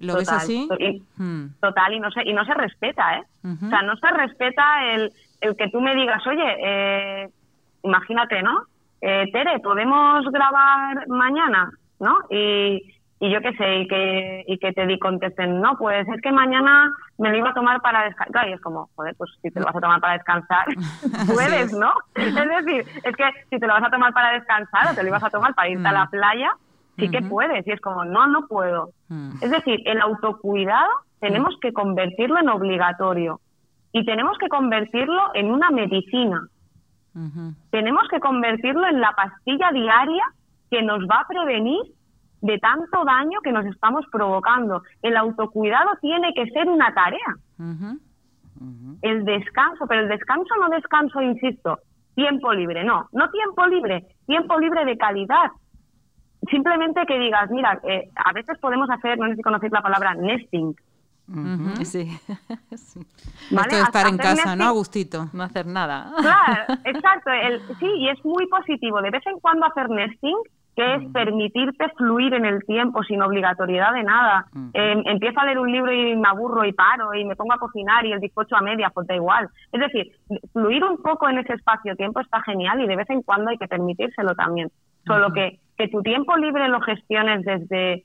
¿Lo 0.00 0.16
ves 0.16 0.30
así? 0.30 0.68
Hmm. 1.16 1.48
Total, 1.60 1.92
y 1.92 2.00
no 2.00 2.10
se, 2.10 2.22
y 2.28 2.32
no 2.32 2.44
se 2.44 2.54
respeta, 2.54 3.18
¿eh? 3.18 3.24
O 3.44 3.68
sea, 3.68 3.82
no 3.82 3.96
se 3.96 4.10
respeta 4.10 4.94
el, 4.94 5.12
el 5.40 5.56
que 5.56 5.68
tú 5.68 5.80
me 5.80 5.94
digas, 5.94 6.26
oye, 6.26 6.56
eh, 6.64 7.28
imagínate, 7.82 8.42
¿no? 8.42 8.64
Eh, 9.00 9.26
Tere, 9.32 9.58
¿podemos 9.60 10.24
grabar 10.30 11.08
mañana? 11.08 11.70
¿No? 11.98 12.16
Y, 12.30 12.82
y 13.22 13.30
yo 13.30 13.42
qué 13.42 13.52
sé, 13.52 13.80
y 13.80 13.86
que, 13.86 14.44
y 14.46 14.58
que 14.58 14.72
te 14.72 14.86
di 14.86 14.98
contesten, 14.98 15.60
no, 15.60 15.76
pues 15.76 16.08
es 16.08 16.22
que 16.22 16.32
mañana 16.32 16.90
me 17.18 17.28
lo 17.30 17.36
iba 17.36 17.50
a 17.50 17.54
tomar 17.54 17.82
para 17.82 18.04
descansar. 18.04 18.48
Y 18.48 18.54
es 18.54 18.60
como, 18.62 18.88
joder, 18.96 19.14
pues 19.16 19.30
si 19.42 19.50
te 19.50 19.60
lo 19.60 19.66
vas 19.66 19.76
a 19.76 19.80
tomar 19.80 20.00
para 20.00 20.14
descansar, 20.14 20.64
puedes, 21.34 21.70
¿no? 21.74 21.92
Es 22.14 22.34
decir, 22.34 22.86
es 23.04 23.16
que 23.16 23.24
si 23.50 23.58
te 23.58 23.66
lo 23.66 23.74
vas 23.74 23.84
a 23.84 23.90
tomar 23.90 24.14
para 24.14 24.32
descansar 24.32 24.90
o 24.90 24.94
te 24.94 25.02
lo 25.02 25.10
ibas 25.10 25.22
a 25.22 25.28
tomar 25.28 25.54
para 25.54 25.68
irte 25.68 25.86
a 25.86 25.92
la 25.92 26.06
mm. 26.06 26.10
playa, 26.10 26.50
sí 26.96 27.10
que 27.10 27.20
puedes. 27.20 27.66
Y 27.66 27.72
es 27.72 27.80
como, 27.82 28.06
no, 28.06 28.26
no 28.26 28.46
puedo. 28.48 28.92
Mm. 29.08 29.32
Es 29.42 29.50
decir, 29.50 29.80
el 29.84 30.00
autocuidado 30.00 30.88
tenemos 31.20 31.54
que 31.60 31.74
convertirlo 31.74 32.40
en 32.40 32.48
obligatorio 32.48 33.40
y 33.92 34.06
tenemos 34.06 34.38
que 34.38 34.48
convertirlo 34.48 35.34
en 35.34 35.50
una 35.50 35.70
medicina. 35.70 36.40
Tenemos 37.70 38.08
que 38.08 38.20
convertirlo 38.20 38.86
en 38.86 39.00
la 39.00 39.12
pastilla 39.12 39.72
diaria 39.72 40.22
que 40.70 40.80
nos 40.80 41.00
va 41.00 41.20
a 41.20 41.26
prevenir 41.26 41.82
de 42.40 42.58
tanto 42.58 43.04
daño 43.04 43.40
que 43.42 43.52
nos 43.52 43.66
estamos 43.66 44.04
provocando. 44.10 44.82
El 45.02 45.16
autocuidado 45.16 45.90
tiene 46.00 46.32
que 46.34 46.46
ser 46.50 46.68
una 46.68 46.92
tarea. 46.94 47.36
El 49.02 49.24
descanso, 49.24 49.86
pero 49.86 50.02
el 50.02 50.08
descanso 50.08 50.54
no 50.60 50.68
descanso, 50.68 51.22
insisto, 51.22 51.78
tiempo 52.14 52.52
libre, 52.52 52.84
no, 52.84 53.08
no 53.12 53.30
tiempo 53.30 53.66
libre, 53.66 54.06
tiempo 54.26 54.58
libre 54.58 54.84
de 54.84 54.98
calidad. 54.98 55.50
Simplemente 56.50 57.06
que 57.06 57.18
digas, 57.18 57.50
mira, 57.50 57.80
eh, 57.84 58.10
a 58.16 58.32
veces 58.32 58.58
podemos 58.58 58.88
hacer, 58.90 59.18
no 59.18 59.28
sé 59.28 59.36
si 59.36 59.42
conocéis 59.42 59.72
la 59.72 59.82
palabra 59.82 60.14
nesting. 60.14 60.74
Sí. 61.84 62.08
¿Vale? 63.52 63.80
estar 63.80 64.08
en 64.08 64.18
casa, 64.18 64.56
¿no, 64.56 64.64
Agustito? 64.64 65.28
No 65.32 65.44
hacer 65.44 65.64
nada. 65.64 66.12
Claro, 66.20 66.74
exacto. 66.84 67.30
El, 67.30 67.60
sí, 67.78 67.86
y 67.86 68.08
es 68.08 68.24
muy 68.24 68.46
positivo. 68.48 69.00
De 69.00 69.10
vez 69.10 69.24
en 69.26 69.38
cuando 69.38 69.66
hacer 69.66 69.88
nesting 69.90 70.36
que 70.76 70.94
es 70.94 71.12
permitirte 71.12 71.88
fluir 71.96 72.32
en 72.34 72.44
el 72.44 72.64
tiempo 72.64 73.02
sin 73.02 73.22
obligatoriedad 73.22 73.92
de 73.92 74.04
nada. 74.04 74.46
Em, 74.72 75.02
empiezo 75.06 75.40
a 75.40 75.44
leer 75.44 75.58
un 75.58 75.70
libro 75.70 75.92
y 75.92 76.16
me 76.16 76.28
aburro 76.28 76.64
y 76.64 76.72
paro 76.72 77.12
y 77.14 77.24
me 77.24 77.36
pongo 77.36 77.52
a 77.52 77.58
cocinar 77.58 78.06
y 78.06 78.12
el 78.12 78.20
bizcocho 78.20 78.56
a 78.56 78.60
media, 78.60 78.90
pues 78.90 79.06
da 79.06 79.14
igual. 79.14 79.48
Es 79.72 79.80
decir, 79.80 80.12
fluir 80.52 80.84
un 80.84 80.98
poco 81.02 81.28
en 81.28 81.38
ese 81.38 81.54
espacio-tiempo 81.54 82.20
está 82.20 82.40
genial 82.42 82.80
y 82.80 82.86
de 82.86 82.96
vez 82.96 83.10
en 83.10 83.22
cuando 83.22 83.50
hay 83.50 83.58
que 83.58 83.68
permitírselo 83.68 84.34
también. 84.34 84.70
Solo 85.06 85.32
que, 85.32 85.58
que 85.76 85.88
tu 85.88 86.02
tiempo 86.02 86.36
libre 86.36 86.68
lo 86.68 86.80
gestiones 86.80 87.44
desde 87.44 88.04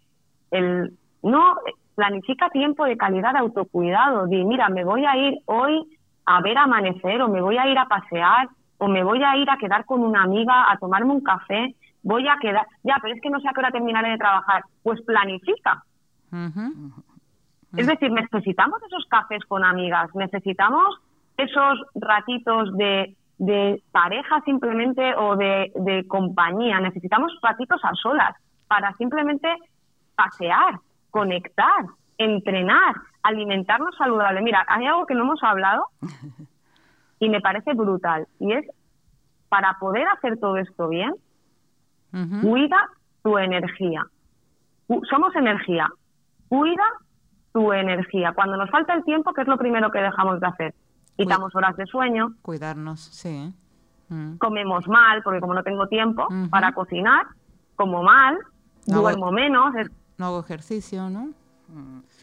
el... 0.51 0.91
No, 1.21 1.55
planifica 1.95 2.49
tiempo 2.49 2.85
de 2.85 2.97
calidad 2.97 3.33
de 3.33 3.39
autocuidado. 3.39 4.27
Di, 4.27 4.43
mira, 4.43 4.69
me 4.69 4.83
voy 4.83 5.05
a 5.05 5.15
ir 5.17 5.39
hoy 5.45 5.85
a 6.25 6.41
ver 6.41 6.57
amanecer 6.57 7.21
o 7.21 7.29
me 7.29 7.41
voy 7.41 7.57
a 7.57 7.67
ir 7.67 7.77
a 7.77 7.87
pasear 7.87 8.49
o 8.77 8.87
me 8.87 9.03
voy 9.03 9.23
a 9.23 9.37
ir 9.37 9.49
a 9.49 9.57
quedar 9.57 9.85
con 9.85 10.01
una 10.01 10.23
amiga 10.23 10.71
a 10.71 10.77
tomarme 10.77 11.13
un 11.13 11.21
café 11.21 11.75
voy 12.05 12.27
a 12.27 12.37
quedar, 12.39 12.67
ya, 12.83 12.97
pero 13.01 13.15
es 13.15 13.21
que 13.21 13.31
no 13.31 13.39
sé 13.39 13.49
a 13.49 13.51
qué 13.51 13.59
hora 13.59 13.71
terminaré 13.71 14.11
de 14.11 14.17
trabajar, 14.17 14.63
pues 14.83 15.01
planifica. 15.01 15.83
Es 17.75 17.87
decir, 17.87 18.11
necesitamos 18.11 18.81
esos 18.83 19.05
cafés 19.09 19.43
con 19.45 19.65
amigas, 19.65 20.13
necesitamos 20.13 21.01
esos 21.35 21.81
ratitos 21.95 22.77
de, 22.77 23.15
de 23.39 23.81
pareja 23.91 24.39
simplemente 24.41 25.15
o 25.15 25.35
de, 25.35 25.71
de 25.75 26.07
compañía, 26.07 26.79
necesitamos 26.79 27.33
ratitos 27.41 27.81
a 27.83 27.93
solas. 27.95 28.35
para 28.67 28.93
simplemente 28.97 29.47
pasear, 30.15 30.79
conectar, 31.09 31.85
entrenar, 32.17 32.95
alimentarnos 33.23 33.95
saludable. 33.97 34.41
Mira, 34.41 34.63
hay 34.67 34.85
algo 34.85 35.07
que 35.07 35.15
no 35.15 35.23
hemos 35.23 35.43
hablado 35.43 35.87
y 37.19 37.29
me 37.29 37.41
parece 37.41 37.73
brutal 37.73 38.27
y 38.39 38.53
es 38.53 38.65
para 39.49 39.77
poder 39.79 40.07
hacer 40.07 40.37
todo 40.39 40.57
esto 40.57 40.87
bien, 40.87 41.13
cuida 42.41 42.77
tu 43.23 43.37
energía. 43.37 44.05
Somos 45.09 45.35
energía. 45.35 45.89
Cuida 46.47 46.83
tu 47.53 47.73
energía. 47.73 48.33
Cuando 48.33 48.57
nos 48.57 48.69
falta 48.69 48.93
el 48.93 49.03
tiempo, 49.03 49.33
¿qué 49.33 49.41
es 49.41 49.47
lo 49.47 49.57
primero 49.57 49.91
que 49.91 49.99
dejamos 49.99 50.39
de 50.39 50.47
hacer? 50.47 50.75
Quitamos 51.17 51.55
horas 51.55 51.75
de 51.77 51.85
sueño. 51.85 52.33
Cuidarnos, 52.41 52.99
sí. 52.99 53.53
Mm. 54.09 54.35
Comemos 54.37 54.87
mal, 54.87 55.23
porque 55.23 55.39
como 55.39 55.53
no 55.53 55.63
tengo 55.63 55.87
tiempo 55.87 56.27
para 56.51 56.73
cocinar, 56.73 57.25
como 57.75 58.03
mal, 58.03 58.37
duermo 58.85 59.31
menos. 59.31 59.73
No 60.17 60.25
hago 60.25 60.39
ejercicio, 60.41 61.09
¿no? 61.09 61.29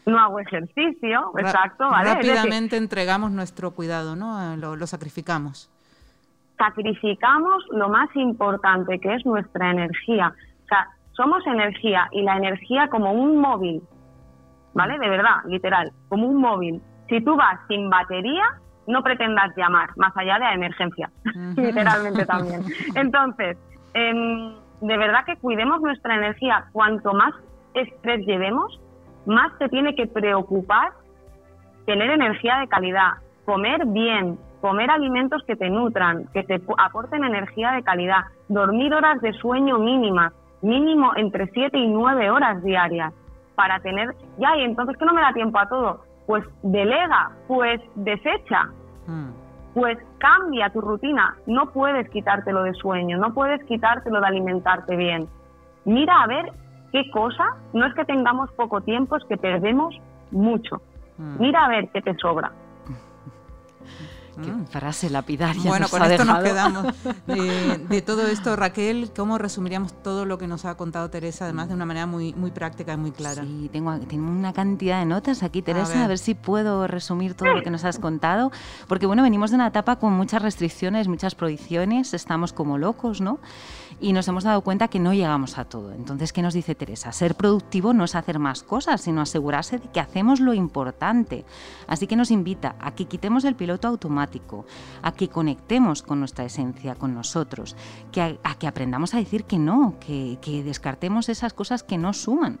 No 0.05 0.19
hago 0.19 0.39
ejercicio, 0.39 1.33
exacto, 1.37 1.89
¿vale? 1.89 2.13
Rápidamente 2.13 2.77
entregamos 2.77 3.31
nuestro 3.31 3.71
cuidado, 3.71 4.15
¿no? 4.15 4.55
lo 4.55 4.87
sacrificamos. 4.87 5.72
Sacrificamos 6.57 7.63
lo 7.71 7.89
más 7.89 8.09
importante, 8.15 8.99
que 8.99 9.15
es 9.15 9.25
nuestra 9.25 9.71
energía. 9.71 10.33
O 10.63 10.67
sea, 10.67 10.87
somos 11.11 11.45
energía 11.47 12.07
y 12.11 12.21
la 12.21 12.37
energía 12.37 12.87
como 12.87 13.11
un 13.11 13.37
móvil, 13.37 13.81
¿vale? 14.73 14.97
De 14.99 15.09
verdad, 15.09 15.43
literal, 15.47 15.91
como 16.09 16.27
un 16.27 16.37
móvil. 16.37 16.81
Si 17.09 17.21
tú 17.21 17.35
vas 17.35 17.59
sin 17.67 17.89
batería, 17.89 18.43
no 18.87 19.03
pretendas 19.03 19.55
llamar, 19.55 19.89
más 19.95 20.15
allá 20.15 20.35
de 20.35 20.39
la 20.41 20.53
emergencia, 20.53 21.09
literalmente 21.55 22.25
también. 22.25 22.63
Entonces, 22.95 23.57
em, 23.93 24.55
de 24.81 24.97
verdad 24.97 25.25
que 25.25 25.37
cuidemos 25.37 25.81
nuestra 25.81 26.15
energía. 26.15 26.65
Cuanto 26.71 27.13
más 27.13 27.33
estrés 27.73 28.25
llevemos, 28.25 28.79
más 29.25 29.57
te 29.57 29.69
tiene 29.69 29.95
que 29.95 30.07
preocupar 30.07 30.91
tener 31.85 32.09
energía 32.09 32.57
de 32.59 32.67
calidad, 32.67 33.11
comer 33.45 33.85
bien, 33.87 34.37
comer 34.63 34.89
alimentos 34.89 35.43
que 35.43 35.57
te 35.57 35.69
nutran, 35.69 36.25
que 36.31 36.41
te 36.43 36.61
aporten 36.77 37.25
energía 37.25 37.73
de 37.73 37.83
calidad, 37.83 38.21
dormir 38.47 38.93
horas 38.93 39.19
de 39.19 39.33
sueño 39.33 39.77
mínimas, 39.77 40.31
mínimo 40.61 41.11
entre 41.17 41.47
7 41.47 41.77
y 41.77 41.89
9 41.89 42.29
horas 42.29 42.63
diarias 42.63 43.13
para 43.55 43.81
tener, 43.81 44.15
ya, 44.39 44.55
y 44.55 44.63
entonces 44.63 44.95
que 44.95 45.03
no 45.03 45.13
me 45.13 45.19
da 45.19 45.33
tiempo 45.33 45.59
a 45.59 45.67
todo, 45.67 46.05
pues 46.25 46.45
delega, 46.61 47.31
pues 47.45 47.81
desecha, 47.95 48.69
mm. 49.05 49.73
pues 49.73 49.97
cambia 50.19 50.69
tu 50.69 50.79
rutina, 50.79 51.35
no 51.45 51.69
puedes 51.71 52.09
quitártelo 52.09 52.63
de 52.63 52.73
sueño, 52.75 53.17
no 53.17 53.33
puedes 53.33 53.61
quitártelo 53.65 54.21
de 54.21 54.27
alimentarte 54.27 54.95
bien. 54.95 55.27
Mira 55.83 56.21
a 56.21 56.27
ver 56.27 56.53
qué 56.93 57.11
cosa, 57.11 57.57
no 57.73 57.85
es 57.85 57.93
que 57.95 58.05
tengamos 58.05 58.49
poco 58.53 58.79
tiempo, 58.79 59.17
es 59.17 59.25
que 59.25 59.35
perdemos 59.35 59.93
mucho. 60.31 60.77
Mm. 61.17 61.41
Mira 61.41 61.65
a 61.65 61.67
ver 61.67 61.89
qué 61.89 62.01
te 62.01 62.15
sobra. 62.15 62.53
Qué 64.41 64.51
mm. 64.51 64.65
frase 64.67 65.09
lapidaria. 65.09 65.63
Bueno, 65.63 65.87
con 65.89 66.03
esto 66.03 66.25
nos 66.25 66.43
quedamos. 66.43 66.93
De, 67.27 68.01
todo 68.01 68.27
esto, 68.27 68.55
Raquel, 68.55 69.11
¿cómo 69.15 69.37
resumiríamos 69.37 69.93
todo 70.01 70.25
lo 70.25 70.37
que 70.37 70.47
nos 70.47 70.65
ha 70.65 70.75
contado 70.75 71.09
Teresa, 71.09 71.45
además 71.45 71.69
de 71.69 71.75
una 71.75 71.85
manera 71.85 72.05
muy, 72.05 72.33
muy 72.33 72.51
práctica 72.51 72.93
y 72.93 72.97
muy 72.97 73.11
clara? 73.11 73.43
Sí, 73.43 73.69
tengo, 73.71 73.97
tengo 73.99 74.31
una 74.31 74.53
cantidad 74.53 74.99
de 74.99 75.05
notas 75.05 75.43
aquí, 75.43 75.61
Teresa, 75.61 76.05
a 76.05 76.07
ver. 76.07 76.17
si 76.17 76.33
puedo 76.33 76.87
resumir 76.87 77.35
todo 77.35 77.53
lo 77.53 77.61
que 77.61 77.69
nos 77.69 77.83
has 77.83 77.99
contado. 77.99 78.51
Porque, 78.87 79.05
bueno, 79.05 79.23
venimos 79.23 79.51
de 79.51 79.55
una 79.55 79.67
etapa 79.67 79.97
con 79.97 80.13
muchas 80.13 80.41
restricciones, 80.41 81.07
muchas 81.07 81.35
prohibiciones, 81.35 82.13
estamos 82.13 82.53
como 82.53 82.77
locos, 82.77 83.21
¿no? 83.21 83.39
y 84.03 84.11
nos 84.11 84.27
hemos 84.27 84.43
dado 84.43 84.61
cuenta 84.61 84.89
que 84.89 84.99
no 84.99 85.13
llegamos 85.13 85.57
a 85.57 85.63
todo. 85.63 85.93
Entonces, 85.93 86.33
¿qué 86.33 86.41
nos 86.41 86.53
dice 86.53 86.75
Teresa? 86.75 87.13
Ser 87.13 87.35
productivo 87.35 87.93
no 87.93 88.03
es 88.03 88.15
hacer 88.15 88.37
más 88.37 88.61
cosas, 88.61 89.01
sino 89.01 89.21
asegurarse 89.21 89.79
de 89.79 89.87
que 89.89 90.01
hacemos 90.01 90.41
lo 90.41 90.53
importante. 90.53 91.45
Así 91.87 92.05
que 92.05 92.17
nos 92.17 92.29
invita 92.29 92.75
a 92.81 92.91
que 92.91 93.05
quitemos 93.05 93.45
el 93.45 93.55
piloto 93.55 93.87
automático, 93.87 94.22
a 95.01 95.11
que 95.11 95.29
conectemos 95.29 96.01
con 96.01 96.19
nuestra 96.19 96.45
esencia, 96.45 96.95
con 96.95 97.13
nosotros, 97.13 97.75
que 98.11 98.21
a, 98.21 98.55
que 98.55 98.67
aprendamos 98.67 99.13
a 99.13 99.17
decir 99.17 99.45
que 99.45 99.57
no, 99.57 99.95
que, 99.99 100.37
que 100.41 100.63
descartemos 100.63 101.29
esas 101.29 101.53
cosas 101.53 101.83
que 101.83 101.97
no 101.97 102.13
suman. 102.13 102.59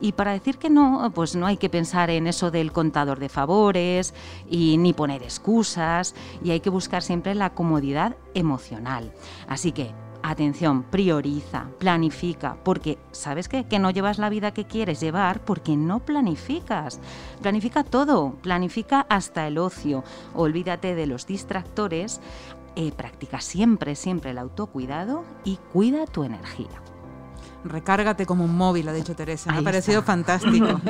Y 0.00 0.12
para 0.12 0.32
decir 0.32 0.58
que 0.58 0.70
no, 0.70 1.10
pues 1.14 1.36
no 1.36 1.46
hay 1.46 1.56
que 1.56 1.70
pensar 1.70 2.10
en 2.10 2.26
eso 2.26 2.50
del 2.50 2.72
contador 2.72 3.18
de 3.18 3.28
favores 3.28 4.14
y 4.48 4.76
ni 4.78 4.92
poner 4.92 5.22
excusas 5.22 6.14
y 6.42 6.50
hay 6.50 6.60
que 6.60 6.70
buscar 6.70 7.02
siempre 7.02 7.34
la 7.34 7.54
comodidad 7.54 8.16
emocional. 8.34 9.12
Así 9.48 9.72
que 9.72 10.03
atención, 10.24 10.84
prioriza, 10.84 11.66
planifica, 11.78 12.56
porque 12.64 12.98
¿sabes 13.12 13.48
qué? 13.48 13.64
Que 13.64 13.78
no 13.78 13.90
llevas 13.90 14.18
la 14.18 14.30
vida 14.30 14.52
que 14.52 14.64
quieres 14.64 15.00
llevar 15.00 15.40
porque 15.40 15.76
no 15.76 16.00
planificas. 16.00 17.00
Planifica 17.42 17.84
todo, 17.84 18.32
planifica 18.42 19.06
hasta 19.08 19.46
el 19.46 19.58
ocio, 19.58 20.02
olvídate 20.34 20.94
de 20.94 21.06
los 21.06 21.26
distractores, 21.26 22.20
eh, 22.74 22.90
practica 22.96 23.40
siempre, 23.40 23.94
siempre 23.94 24.30
el 24.30 24.38
autocuidado 24.38 25.24
y 25.44 25.58
cuida 25.72 26.06
tu 26.06 26.24
energía. 26.24 26.80
Recárgate 27.64 28.26
como 28.26 28.44
un 28.44 28.56
móvil, 28.56 28.88
ha 28.88 28.92
dicho 28.92 29.14
Teresa. 29.14 29.50
Me 29.52 29.58
ha 29.58 29.62
parecido 29.62 30.02
fantástico. 30.02 30.66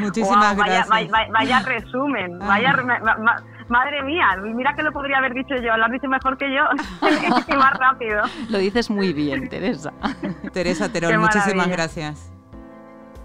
Muchísimas 0.00 0.56
gracias. 0.56 0.88
Vaya, 0.88 1.60
resumen, 1.60 2.38
vaya, 2.38 2.74
ah. 2.74 3.42
Madre 3.68 4.02
mía, 4.02 4.36
mira 4.42 4.74
que 4.74 4.82
lo 4.82 4.92
podría 4.92 5.18
haber 5.18 5.32
dicho 5.32 5.54
yo, 5.56 5.76
lo 5.76 5.84
has 5.84 5.92
dicho 5.92 6.08
mejor 6.08 6.36
que 6.36 6.52
yo 6.54 6.62
y 7.48 7.56
más 7.56 7.72
rápido. 7.78 8.22
Lo 8.50 8.58
dices 8.58 8.90
muy 8.90 9.12
bien, 9.12 9.48
Teresa. 9.48 9.92
Teresa 10.52 10.92
Terón, 10.92 11.20
muchísimas 11.20 11.68
gracias. 11.68 12.30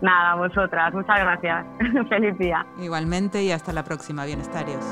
Nada, 0.01 0.35
vosotras, 0.35 0.93
muchas 0.93 1.19
gracias. 1.19 1.65
Feliz 2.09 2.37
día. 2.37 2.65
Igualmente 2.77 3.43
y 3.43 3.51
hasta 3.51 3.73
la 3.73 3.83
próxima, 3.83 4.25
bienestarios. 4.25 4.83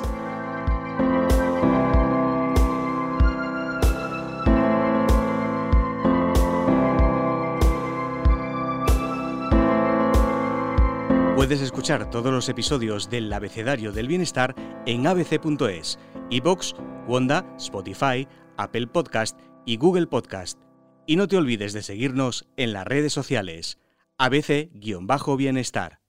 Puedes 11.48 11.62
escuchar 11.62 12.10
todos 12.10 12.34
los 12.34 12.50
episodios 12.50 13.10
del 13.10 13.32
Abecedario 13.32 13.94
del 13.94 14.10
Bienestar 14.10 14.54
en 14.86 15.08
abc.es, 15.08 15.98
iBox, 16.30 16.76
Wanda, 17.08 17.46
Spotify, 17.56 18.28
Apple 18.58 18.88
Podcast 18.88 19.40
y 19.66 19.78
Google 19.78 20.08
Podcast. 20.08 20.60
Y 21.06 21.16
no 21.16 21.30
te 21.30 21.38
olvides 21.38 21.72
de 21.72 21.84
seguirnos 21.84 22.50
en 22.58 22.74
las 22.74 22.86
redes 22.86 23.14
sociales. 23.14 23.80
ABC-Bienestar. 24.18 26.02